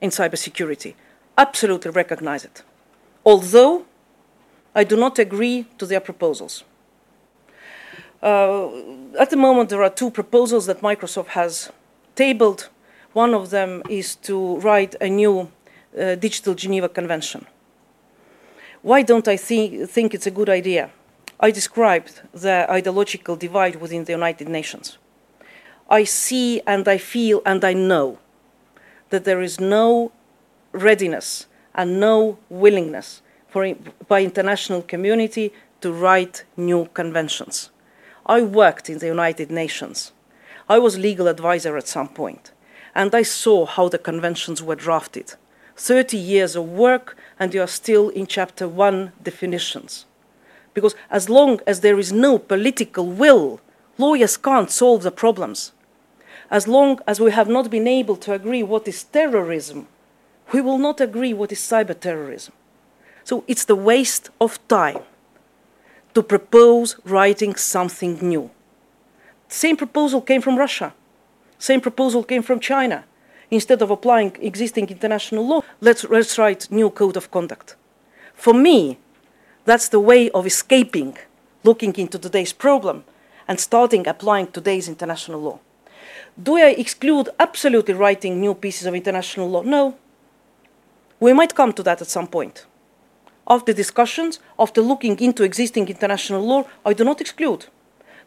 in 0.02 0.10
cybersecurity. 0.10 0.96
Absolutely 1.38 1.92
recognize 1.92 2.46
it. 2.46 2.64
Although 3.26 3.86
I 4.76 4.84
do 4.84 4.96
not 4.96 5.20
agree 5.20 5.66
to 5.78 5.86
their 5.86 6.00
proposals. 6.00 6.64
Uh, 8.22 8.70
at 9.20 9.30
the 9.30 9.38
moment, 9.38 9.70
there 9.70 9.84
are 9.84 9.90
two 9.90 10.10
proposals 10.10 10.66
that 10.66 10.82
Microsoft 10.82 11.28
has 11.28 11.72
tabled. 12.16 12.70
One 13.12 13.34
of 13.34 13.50
them 13.50 13.84
is 13.90 14.16
to 14.28 14.58
write 14.60 14.96
a 15.02 15.10
new 15.10 15.52
uh, 16.00 16.16
Digital 16.16 16.56
Geneva 16.56 16.90
Convention. 16.90 17.46
Why 18.82 19.02
don't 19.02 19.28
I 19.28 19.38
think, 19.38 19.90
think 19.90 20.14
it's 20.14 20.26
a 20.26 20.32
good 20.32 20.50
idea? 20.50 20.90
I 21.40 21.52
described 21.52 22.22
the 22.34 22.66
ideological 22.70 23.36
divide 23.36 23.78
within 23.78 24.06
the 24.06 24.14
United 24.14 24.48
Nations. 24.48 24.98
I 25.90 26.04
see 26.04 26.62
and 26.66 26.88
I 26.88 26.98
feel 26.98 27.42
and 27.46 27.64
I 27.64 27.74
know 27.74 28.20
that 29.10 29.26
there 29.26 29.42
is 29.42 29.60
no 29.60 30.12
readiness 30.72 31.48
and 31.76 32.00
no 32.00 32.38
willingness 32.50 33.22
for, 33.48 33.74
by 34.08 34.24
international 34.24 34.82
community 34.82 35.54
to 35.82 35.92
write 35.92 36.46
new 36.58 36.86
conventions. 36.94 37.70
I 38.26 38.42
worked 38.42 38.90
in 38.90 39.00
the 39.00 39.08
United 39.08 39.52
Nations. 39.52 40.12
I 40.70 40.80
was 40.80 40.98
legal 40.98 41.28
advisor 41.28 41.76
at 41.78 41.88
some 41.88 42.08
point, 42.08 42.52
and 42.96 43.14
I 43.14 43.24
saw 43.24 43.66
how 43.66 43.90
the 43.90 43.98
conventions 43.98 44.64
were 44.64 44.76
drafted. 44.76 45.36
30 45.76 46.18
years 46.18 46.56
of 46.56 46.70
work, 46.70 47.18
and 47.38 47.54
you 47.54 47.62
are 47.62 47.68
still 47.68 48.10
in 48.10 48.28
chapter 48.28 48.68
one 48.68 49.12
definitions. 49.22 50.06
Because 50.74 50.96
as 51.10 51.30
long 51.30 51.60
as 51.68 51.82
there 51.82 52.00
is 52.00 52.12
no 52.12 52.38
political 52.38 53.06
will, 53.06 53.60
lawyers 53.98 54.38
can't 54.38 54.72
solve 54.72 55.04
the 55.04 55.12
problems. 55.12 55.72
As 56.50 56.68
long 56.68 57.00
as 57.08 57.20
we 57.20 57.32
have 57.32 57.48
not 57.48 57.70
been 57.70 57.88
able 57.88 58.16
to 58.18 58.34
agree 58.34 58.64
what 58.64 58.88
is 58.88 59.04
terrorism, 59.04 59.88
we 60.52 60.62
will 60.62 60.78
not 60.78 61.02
agree 61.02 61.34
what 61.34 61.52
is 61.52 61.60
cyber 61.60 62.00
terrorism. 62.00 62.54
So 63.24 63.44
it's 63.48 63.66
the 63.66 63.76
waste 63.76 64.30
of 64.42 64.60
time 64.68 65.00
to 66.14 66.22
propose 66.22 66.98
writing 67.06 67.56
something 67.56 68.20
new. 68.22 68.50
Same 69.48 69.78
proposal 69.78 70.22
came 70.22 70.42
from 70.42 70.58
Russia. 70.58 70.94
Same 71.58 71.82
proposal 71.82 72.24
came 72.24 72.44
from 72.44 72.60
China. 72.60 73.06
Instead 73.50 73.82
of 73.82 73.92
applying 73.92 74.36
existing 74.42 74.90
international 74.90 75.48
law, 75.48 75.62
let's, 75.80 76.04
let's 76.06 76.38
write 76.38 76.72
new 76.72 76.90
code 76.90 77.16
of 77.16 77.32
conduct. 77.32 77.76
For 78.34 78.54
me, 78.54 78.98
that's 79.66 79.90
the 79.90 80.00
way 80.00 80.30
of 80.32 80.46
escaping 80.46 81.18
looking 81.64 81.96
into 81.96 82.20
today's 82.20 82.54
problem 82.54 83.04
and 83.48 83.60
starting 83.60 84.08
applying 84.08 84.48
today's 84.48 84.88
international 84.88 85.42
law. 85.42 85.60
Do 86.42 86.58
I 86.58 86.72
exclude 86.72 87.30
absolutely 87.40 87.94
writing 87.94 88.40
new 88.40 88.54
pieces 88.54 88.88
of 88.88 88.96
international 88.96 89.50
law? 89.50 89.62
No. 89.62 89.96
We 91.20 91.34
might 91.34 91.56
come 91.56 91.74
to 91.74 91.84
that 91.84 92.02
at 92.02 92.08
some 92.08 92.28
point 92.28 92.66
After 93.48 93.74
discussions, 93.74 94.40
after 94.58 94.82
looking 94.82 95.20
into 95.20 95.44
existing 95.44 95.90
international 95.90 96.42
law, 96.42 96.64
I 96.86 96.94
do 96.94 97.04
not 97.04 97.20
exclude 97.20 97.66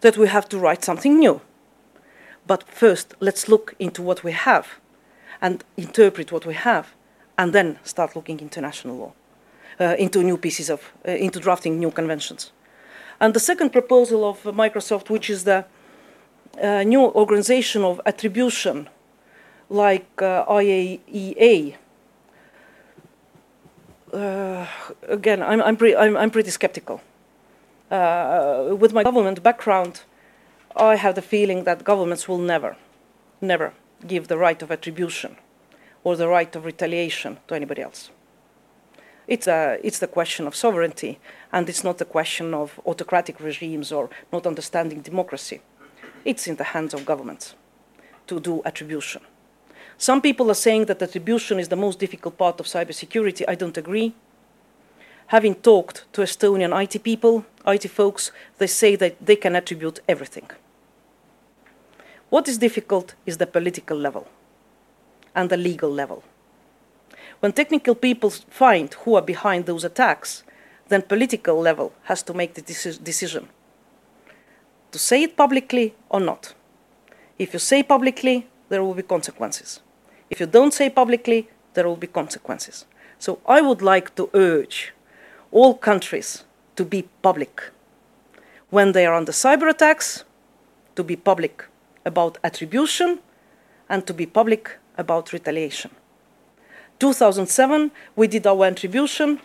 that 0.01 0.19
we 0.19 0.29
have 0.29 0.49
to 0.51 0.59
write 0.59 0.85
something 0.85 1.19
new. 1.19 1.41
But 2.47 2.65
first, 2.65 3.15
let's 3.19 3.49
look 3.49 3.75
into 3.79 4.03
what 4.03 4.23
we 4.23 4.33
have 4.33 4.67
and 5.41 5.65
interpret 5.77 6.33
what 6.33 6.47
we 6.47 6.55
have, 6.55 6.95
and 7.37 7.53
then 7.53 7.79
start 7.83 8.17
looking 8.17 8.41
international 8.41 8.97
law, 8.97 9.13
into 9.79 10.23
new 10.23 10.37
pieces 10.37 10.71
of, 10.71 10.93
uh, 11.07 11.13
into 11.13 11.41
drafting 11.41 11.79
new 11.79 11.91
conventions. 11.91 12.53
And 13.21 13.35
the 13.35 13.41
second 13.41 13.71
proposal 13.71 14.29
of 14.29 14.43
Microsoft, 14.43 15.11
which 15.11 15.31
is 15.31 15.45
the 15.45 15.65
uh, 16.63 16.83
new 16.83 17.03
organization 17.03 17.83
of 17.85 18.01
attribution, 18.07 18.89
like 19.69 20.23
uh, 20.23 20.45
IAEA, 20.47 21.77
uh, 24.13 24.67
again, 25.09 25.43
I'm, 25.43 25.61
I'm, 25.61 25.77
pre 25.77 25.95
I'm, 25.95 26.17
I'm, 26.17 26.31
pretty 26.31 26.51
skeptical. 26.51 27.01
Uh, 27.91 28.75
with 28.79 28.93
my 28.93 29.03
government 29.03 29.43
background, 29.43 30.03
I 30.77 30.97
have 30.97 31.15
the 31.15 31.23
feeling 31.23 31.65
that 31.65 31.85
governments 31.85 32.29
will 32.29 32.39
never, 32.39 32.77
never 33.41 33.73
give 34.07 34.29
the 34.29 34.39
right 34.39 34.61
of 34.63 34.71
attribution 34.71 35.37
or 36.05 36.17
the 36.17 36.29
right 36.29 36.55
of 36.55 36.65
retaliation 36.65 37.39
to 37.49 37.55
anybody 37.55 37.83
else. 37.83 38.11
It's, 39.29 39.49
a, 39.49 39.79
it's 39.83 39.99
the 39.99 40.07
question 40.07 40.47
of 40.47 40.55
sovereignty, 40.55 41.19
and 41.53 41.69
it's 41.69 41.83
not 41.83 41.99
the 41.99 42.05
question 42.05 42.55
of 42.55 42.81
autocratic 42.87 43.41
regimes 43.41 43.91
or 43.91 44.09
not 44.33 44.47
understanding 44.47 45.01
democracy. 45.01 45.61
It's 46.25 46.47
in 46.47 46.57
the 46.57 46.65
hands 46.65 46.95
of 46.95 47.05
governments 47.05 47.55
to 48.29 48.41
do 48.41 48.63
attribution. 48.65 49.23
Some 49.99 50.21
people 50.21 50.51
are 50.51 50.55
saying 50.55 50.85
that 50.87 51.03
attribution 51.03 51.59
is 51.59 51.69
the 51.69 51.77
most 51.77 51.99
difficult 51.99 52.37
part 52.37 52.61
of 52.61 52.67
cybersecurity. 52.67 53.45
I 53.49 53.55
don't 53.55 53.77
agree. 53.77 54.15
Having 55.29 55.57
talked 55.57 56.05
to 56.13 56.23
Estonian 56.23 56.73
IT 56.83 57.03
people, 57.03 57.45
IT 57.67 57.89
folks, 57.89 58.31
they 58.59 58.67
say 58.67 58.95
that 58.97 59.17
they 59.25 59.37
can 59.37 59.57
attribute 59.57 60.01
everything. 60.09 60.49
What 62.29 62.49
is 62.49 62.59
difficult 62.59 63.15
is 63.25 63.39
the 63.39 63.47
political 63.47 63.97
level 63.97 64.29
and 65.35 65.51
the 65.51 65.57
legal 65.57 65.91
level. 65.91 66.23
When 67.41 67.53
technical 67.53 67.95
people 67.95 68.31
find 68.31 68.93
who 68.95 69.15
are 69.15 69.23
behind 69.23 69.67
those 69.67 69.85
attacks, 69.85 70.43
then 70.89 71.03
political 71.03 71.61
level 71.61 71.93
has 72.05 72.23
to 72.25 72.35
make 72.35 72.55
the 72.55 72.63
decision 72.63 73.49
to 74.93 74.99
say 74.99 75.23
it 75.25 75.37
publicly 75.37 75.95
or 76.09 76.21
not. 76.21 76.55
If 77.39 77.53
you 77.53 77.59
say 77.59 77.83
publicly, 77.83 78.47
there 78.69 78.83
will 78.83 78.95
be 78.95 79.03
consequences. 79.03 79.81
If 80.31 80.41
you 80.41 80.47
don't 80.47 80.73
say 80.73 80.89
publicly, 80.89 81.49
there 81.75 81.87
will 81.87 81.97
be 81.97 82.07
consequences. 82.07 82.87
So 83.19 83.41
I 83.47 83.61
would 83.61 83.83
like 83.83 84.15
to 84.15 84.31
urge 84.33 84.93
all 85.51 85.75
countries 85.75 86.45
to 86.77 86.85
be 86.85 87.03
public. 87.23 87.71
When 88.71 88.93
they 88.93 89.07
are 89.07 89.15
under 89.15 89.33
cyber 89.33 89.69
attacks, 89.69 90.25
to 90.95 91.05
be 91.05 91.17
public 91.17 91.65
about 92.05 92.39
attribution 92.43 93.19
and 93.89 94.07
to 94.07 94.15
be 94.15 94.27
public 94.27 94.79
about 94.97 95.33
retaliation. 95.33 95.91
2007, 96.99 97.91
we 98.15 98.27
did 98.27 98.47
our 98.47 98.65
attribution, 98.65 99.41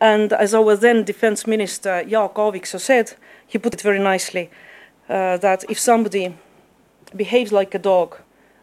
and 0.00 0.32
as 0.32 0.54
our 0.54 0.76
then 0.76 1.04
defense 1.04 1.46
minister, 1.46 2.02
Jaak 2.04 2.34
Aaviksoo, 2.34 2.80
said, 2.80 3.12
he 3.46 3.58
put 3.58 3.74
it 3.74 3.82
very 3.82 3.98
nicely, 3.98 4.50
uh, 5.08 5.36
that 5.38 5.64
if 5.68 5.78
somebody 5.78 6.34
behaves 7.14 7.52
like 7.52 7.74
a 7.74 7.78
dog, 7.78 8.16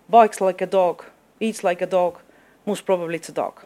barks 0.10 0.42
like 0.42 0.62
a 0.62 0.66
dog, 0.66 1.04
eats 1.40 1.64
like 1.64 1.82
a 1.82 1.86
dog, 1.86 2.20
most 2.66 2.86
probably 2.86 3.16
it's 3.16 3.30
a 3.30 3.34
dog. 3.34 3.66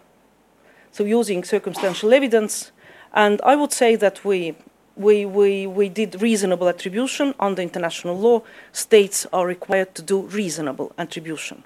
So 0.91 1.05
using 1.05 1.43
circumstantial 1.43 2.13
evidence, 2.13 2.71
and 3.13 3.41
I 3.43 3.55
would 3.55 3.71
say 3.71 3.95
that 3.95 4.25
we, 4.25 4.55
we, 4.95 5.25
we, 5.25 5.67
we 5.67 5.87
did 5.87 6.21
reasonable 6.21 6.67
attribution 6.67 7.33
under 7.39 7.61
international 7.61 8.17
law. 8.17 8.41
States 8.73 9.25
are 9.31 9.47
required 9.47 9.95
to 9.95 10.01
do 10.01 10.21
reasonable 10.23 10.91
attribution. 10.97 11.63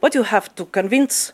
But 0.00 0.14
you 0.14 0.22
have 0.22 0.54
to 0.54 0.64
convince 0.64 1.32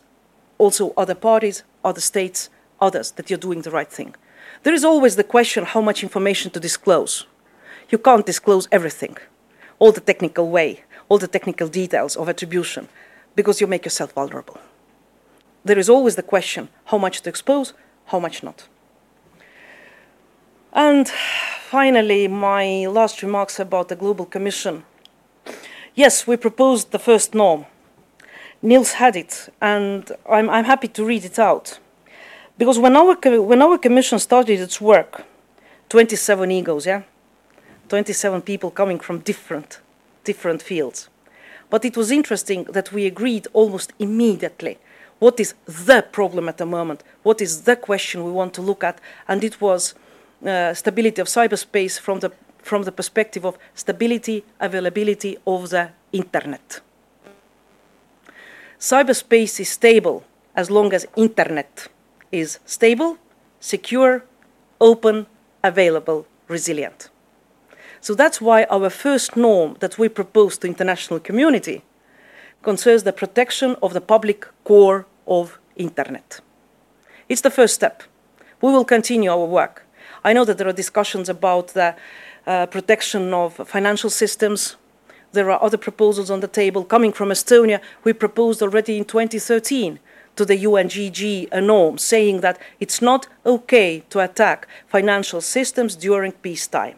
also 0.61 0.93
other 0.97 1.15
parties, 1.15 1.65
other 1.83 2.01
states, 2.01 2.51
others 2.81 3.13
that 3.13 3.29
you're 3.29 3.47
doing 3.47 3.63
the 3.63 3.71
right 3.79 3.91
thing. 3.91 4.15
There 4.63 4.75
is 4.75 4.85
always 4.85 5.17
the 5.17 5.31
question 5.37 5.65
how 5.65 5.81
much 5.81 6.03
information 6.03 6.51
to 6.53 6.61
disclose. 6.61 7.27
You 7.89 7.99
can't 7.99 8.27
disclose 8.27 8.69
everything, 8.71 9.17
all 9.79 9.93
the 9.93 10.07
technical 10.11 10.47
way, 10.51 10.85
all 11.09 11.19
the 11.19 11.35
technical 11.37 11.69
details 11.69 12.17
of 12.17 12.29
attribution, 12.29 12.89
because 13.35 13.61
you 13.61 13.67
make 13.67 13.85
yourself 13.85 14.13
vulnerable. 14.13 14.59
There 15.65 15.79
is 15.79 15.91
always 15.91 16.17
the 16.17 16.31
question 16.35 16.69
how 16.85 16.99
much 16.99 17.23
to 17.23 17.31
expose, 17.31 17.73
how 18.07 18.21
much 18.21 18.43
not. 18.43 18.69
And 20.73 21.09
finally, 21.69 22.29
my 22.29 22.87
last 22.87 23.23
remarks 23.23 23.59
about 23.59 23.89
the 23.89 23.97
Global 23.97 24.27
Commission. 24.27 24.85
Yes, 25.95 26.27
we 26.27 26.37
proposed 26.37 26.91
the 26.91 26.99
first 26.99 27.35
norm. 27.35 27.67
Niels 28.63 28.93
had 28.93 29.17
it, 29.17 29.49
and 29.61 30.13
I'm, 30.29 30.51
I'm 30.51 30.65
happy 30.65 30.89
to 30.89 31.05
read 31.05 31.25
it 31.25 31.39
out. 31.39 31.79
Because 32.59 32.79
when 32.79 32.95
our, 32.95 33.15
when 33.41 33.63
our 33.63 33.79
commission 33.79 34.19
started 34.19 34.61
its 34.61 34.81
work, 34.81 35.25
27 35.89 36.51
egos, 36.51 36.87
yeah? 36.87 37.03
27 37.89 38.43
people 38.43 38.71
coming 38.71 39.01
from 39.01 39.21
different, 39.21 39.81
different 40.25 40.63
fields. 40.63 41.09
But 41.71 41.85
it 41.85 41.97
was 41.97 42.11
interesting 42.11 42.65
that 42.65 42.93
we 42.93 43.07
agreed 43.07 43.49
almost 43.53 43.93
immediately 43.99 44.79
what 45.21 45.39
is 45.39 45.55
the 45.67 46.03
problem 46.13 46.49
at 46.49 46.57
the 46.57 46.67
moment, 46.67 47.05
what 47.23 47.41
is 47.41 47.63
the 47.63 47.77
question 47.77 48.25
we 48.25 48.33
want 48.33 48.55
to 48.55 48.63
look 48.63 48.83
at, 48.83 49.01
and 49.29 49.45
it 49.45 49.61
was 49.61 49.95
uh, 50.45 50.75
stability 50.75 51.21
of 51.21 51.29
cyberspace 51.29 52.01
from 52.01 52.21
the, 52.21 52.33
from 52.59 52.83
the 52.83 52.93
perspective 52.93 53.45
of 53.45 53.57
stability, 53.75 54.45
availability 54.59 55.37
of 55.47 55.71
the 55.71 55.91
internet. 56.13 56.81
Cyberspace 58.81 59.61
is 59.61 59.69
stable 59.69 60.25
as 60.57 60.71
long 60.71 60.95
as 60.95 61.07
internet 61.15 61.89
is 62.33 62.59
stable, 62.65 63.19
secure, 63.61 64.25
open, 64.81 65.27
available, 65.63 66.27
resilient. 66.49 67.11
So 68.01 68.15
that's 68.15 68.41
why 68.41 68.65
our 68.71 68.89
first 68.89 69.37
norm 69.37 69.77
that 69.81 69.99
we 69.99 70.09
propose 70.09 70.57
to 70.59 70.67
international 70.67 71.21
community 71.21 71.83
concerns 72.63 73.03
the 73.03 73.13
protection 73.13 73.77
of 73.83 73.93
the 73.93 74.01
public 74.01 74.47
core 74.65 75.07
of 75.27 75.59
internet. 75.77 76.41
It's 77.29 77.43
the 77.43 77.51
first 77.51 77.75
step. 77.75 78.03
We 78.63 78.73
will 78.73 78.87
continue 78.87 79.31
our 79.31 79.45
work. 79.45 79.85
I 80.25 80.33
know 80.33 80.47
that 80.47 80.57
there 80.57 80.69
are 80.69 80.73
discussions 80.73 81.29
about 81.29 81.69
the 81.69 81.95
uh, 82.47 82.65
protection 82.67 83.35
of 83.35 83.57
financial 83.69 84.09
systems. 84.09 84.77
There 85.33 85.51
are 85.51 85.63
other 85.63 85.77
proposals 85.77 86.31
on 86.31 86.41
the 86.41 86.49
table 86.49 86.85
coming 86.85 87.13
from 87.13 87.29
Estonia. 87.29 87.81
We 88.03 88.13
proposed 88.13 88.63
already 88.63 88.99
in 88.99 89.05
2013 89.05 90.01
to 90.37 90.45
the 90.45 90.67
UNGG 90.67 91.49
a 91.53 91.61
norm 91.61 91.99
saying 91.99 92.41
that 92.41 92.59
it's 92.81 93.01
not 93.01 93.29
okay 93.47 94.01
to 94.11 94.21
attack 94.21 94.67
financial 94.87 95.41
systems 95.41 95.95
during 95.97 96.33
peacetime. 96.33 96.97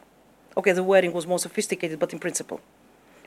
Okay, 0.56 0.72
the 0.72 0.82
wording 0.82 1.12
was 1.12 1.26
more 1.26 1.38
sophisticated, 1.38 1.98
but 1.98 2.12
in 2.12 2.18
principle. 2.18 2.60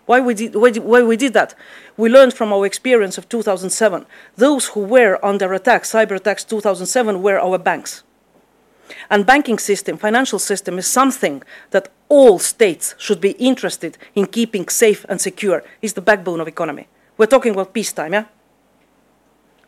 Why 0.06 0.20
we, 0.22 0.36
did, 0.36 0.56
why, 0.56 0.72
why 0.72 1.02
we 1.04 1.18
did 1.18 1.34
that? 1.34 1.56
We 1.98 2.10
learned 2.10 2.34
from 2.34 2.54
our 2.54 2.66
experience 2.66 3.18
of 3.18 3.28
2007. 3.28 4.06
Those 4.36 4.68
who 4.68 4.82
were 4.82 5.20
under 5.24 5.52
attack, 5.54 5.84
cyber 5.84 6.16
attacks 6.16 6.44
2007, 6.44 7.22
were 7.22 7.40
our 7.40 7.58
banks. 7.58 8.04
And 9.10 9.26
banking 9.26 9.60
system, 9.60 9.98
financial 9.98 10.40
system 10.40 10.78
is 10.78 10.88
something 10.88 11.44
that 11.72 11.90
all 12.10 12.40
states 12.40 12.96
should 12.98 13.20
be 13.20 13.32
interested 13.32 13.98
in 14.14 14.28
keeping 14.28 14.68
safe 14.70 15.06
and 15.10 15.20
secure. 15.20 15.64
It's 15.82 15.94
the 15.94 16.02
backbone 16.02 16.40
of 16.40 16.48
economy. 16.48 16.88
We're 17.18 17.26
talking 17.26 17.54
about 17.54 17.74
peacetime, 17.74 18.14
yeah? 18.14 18.26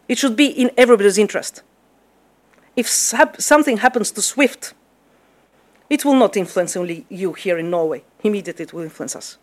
It 0.08 0.18
should 0.18 0.36
be 0.36 0.48
in 0.48 0.72
everybody's 0.78 1.18
interest. 1.18 1.64
If 2.76 2.88
something 2.88 3.78
happens 3.78 4.12
to 4.12 4.22
SWIFT, 4.22 4.74
it 5.90 6.06
will 6.06 6.16
not 6.16 6.38
influence 6.38 6.78
only 6.78 7.06
you 7.10 7.34
here 7.34 7.58
in 7.58 7.70
Norway. 7.70 8.04
Immediately 8.24 8.64
it 8.64 8.74
will 8.74 8.84
influence 8.84 9.16
us. 9.16 9.38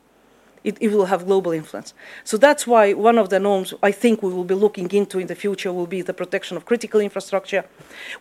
It, 0.64 0.78
it, 0.80 0.88
will 0.92 1.04
have 1.04 1.26
global 1.26 1.52
influence. 1.52 1.92
So 2.24 2.38
that's 2.38 2.66
why 2.66 2.94
one 2.94 3.18
of 3.18 3.28
the 3.28 3.38
norms 3.38 3.74
I 3.82 3.92
think 3.92 4.22
we 4.22 4.32
will 4.32 4.44
be 4.44 4.54
looking 4.54 4.90
into 4.92 5.18
in 5.18 5.26
the 5.26 5.34
future 5.34 5.70
will 5.70 5.86
be 5.86 6.00
the 6.00 6.14
protection 6.14 6.56
of 6.56 6.64
critical 6.64 7.00
infrastructure. 7.00 7.64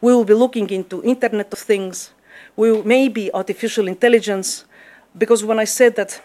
We 0.02 0.14
will 0.14 0.26
be 0.26 0.34
looking 0.34 0.70
into 0.70 1.02
Internet 1.04 1.54
of 1.54 1.60
Things. 1.60 2.12
We 2.58 2.72
will, 2.72 2.84
maybe 2.84 3.34
artificial 3.34 3.88
intelligence, 3.88 4.66
because 5.18 5.46
when 5.46 5.58
I 5.58 5.64
said 5.64 5.96
that 5.96 6.22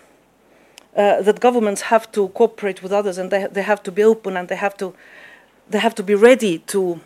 uh, 0.97 1.23
that 1.23 1.39
governments 1.39 1.83
have 1.83 2.11
to 2.11 2.29
cooperate 2.31 2.83
with 2.83 2.93
others 2.93 3.19
and 3.19 3.31
they, 3.31 3.47
they 3.47 3.63
have 3.63 3.83
to 3.85 3.93
be 3.93 4.03
open 4.03 4.37
and 4.37 4.49
they 4.49 4.57
have 4.57 4.77
to 4.77 4.95
they 5.71 5.79
have 5.79 5.95
to 5.95 6.03
be 6.03 6.15
ready 6.15 6.59
to 6.59 7.01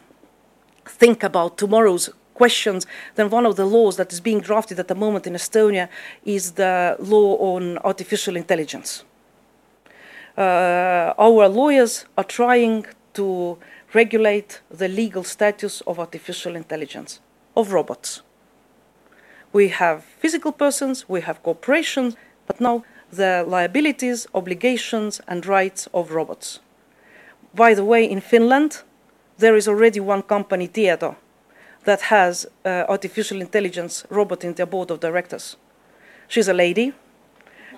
think 0.87 1.23
about 1.23 1.59
tomorrow's 1.59 2.09
questions, 2.35 2.87
then 3.15 3.31
one 3.31 3.47
of 3.47 3.57
the 3.57 3.65
laws 3.65 3.97
that 3.97 4.13
is 4.13 4.21
being 4.21 4.41
drafted 4.41 4.79
at 4.79 4.89
the 4.89 4.95
moment 4.95 5.27
in 5.27 5.35
Estonia 5.35 5.89
is 6.25 6.53
the 6.53 6.97
law 6.99 7.37
on 7.37 7.79
artificial 7.79 8.37
intelligence. 8.37 9.05
Uh, 10.37 11.13
our 11.19 11.49
lawyers 11.49 12.07
are 12.17 12.25
trying 12.25 12.87
to 13.15 13.59
regulate 13.93 14.61
the 14.71 14.89
legal 14.89 15.25
status 15.25 15.83
of 15.83 15.99
artificial 15.99 16.57
intelligence, 16.57 17.21
of 17.55 17.73
robots. 17.73 18.23
We 19.53 19.69
have 19.69 20.05
physical 20.05 20.53
persons, 20.53 21.09
we 21.09 21.21
have 21.21 21.43
corporations, 21.43 22.17
but 22.47 22.61
now 22.61 22.85
the 23.11 23.45
liabilities, 23.47 24.27
obligations, 24.35 25.21
and 25.29 25.45
rights 25.45 25.87
of 25.93 26.13
robots. 26.13 26.61
By 27.55 27.75
the 27.75 27.85
way, 27.85 28.11
in 28.11 28.23
Finland, 28.23 28.83
there 29.37 29.57
is 29.57 29.69
already 29.69 30.01
one 30.01 30.23
company, 30.23 30.69
Tieto, 30.69 31.17
that 31.85 32.03
has 32.03 32.47
uh, 32.65 32.85
artificial 32.89 33.41
intelligence 33.41 34.05
robot 34.11 34.45
in 34.45 34.55
their 34.55 34.67
board 34.67 34.91
of 34.91 35.01
directors. 35.01 35.57
She's 36.29 36.49
a 36.49 36.55
lady. 36.55 36.93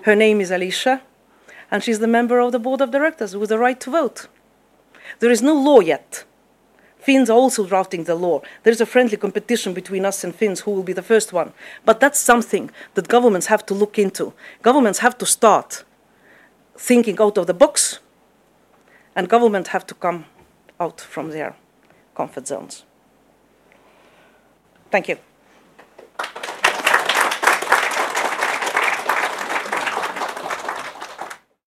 Her 0.03 0.15
name 0.15 0.41
is 0.41 0.51
Alicia, 0.51 1.01
and 1.71 1.83
she's 1.83 1.99
the 1.99 2.07
member 2.07 2.39
of 2.39 2.51
the 2.51 2.59
board 2.59 2.81
of 2.81 2.91
directors 2.91 3.35
with 3.35 3.49
the 3.49 3.57
right 3.57 3.79
to 3.79 3.91
vote. 3.91 4.27
There 5.19 5.31
is 5.31 5.41
no 5.41 5.53
law 5.53 5.79
yet. 5.79 6.23
Finns 6.99 7.29
are 7.29 7.33
also 7.33 7.65
drafting 7.65 8.05
the 8.05 8.15
law. 8.15 8.41
There 8.63 8.73
is 8.73 8.81
a 8.81 8.85
friendly 8.85 9.17
competition 9.17 9.73
between 9.73 10.05
us 10.05 10.23
and 10.23 10.33
Finns 10.33 10.61
who 10.61 10.71
will 10.71 10.83
be 10.83 10.93
the 10.93 11.03
first 11.03 11.33
one. 11.33 11.53
But 11.85 11.99
that's 11.99 12.19
something 12.19 12.71
that 12.95 13.07
governments 13.07 13.47
have 13.47 13.63
to 13.67 13.75
look 13.75 13.99
into. 13.99 14.33
Governments 14.63 14.99
have 14.99 15.15
to 15.19 15.25
start 15.25 15.83
thinking 16.75 17.19
out 17.19 17.37
of 17.37 17.45
the 17.45 17.53
box, 17.53 17.99
and 19.15 19.29
governments 19.29 19.69
have 19.69 19.85
to 19.87 19.93
come 19.93 20.25
out 20.79 20.99
from 20.99 21.29
their 21.29 21.55
comfort 22.15 22.47
zones. 22.47 22.85
Thank 24.95 25.09
you. 25.09 25.34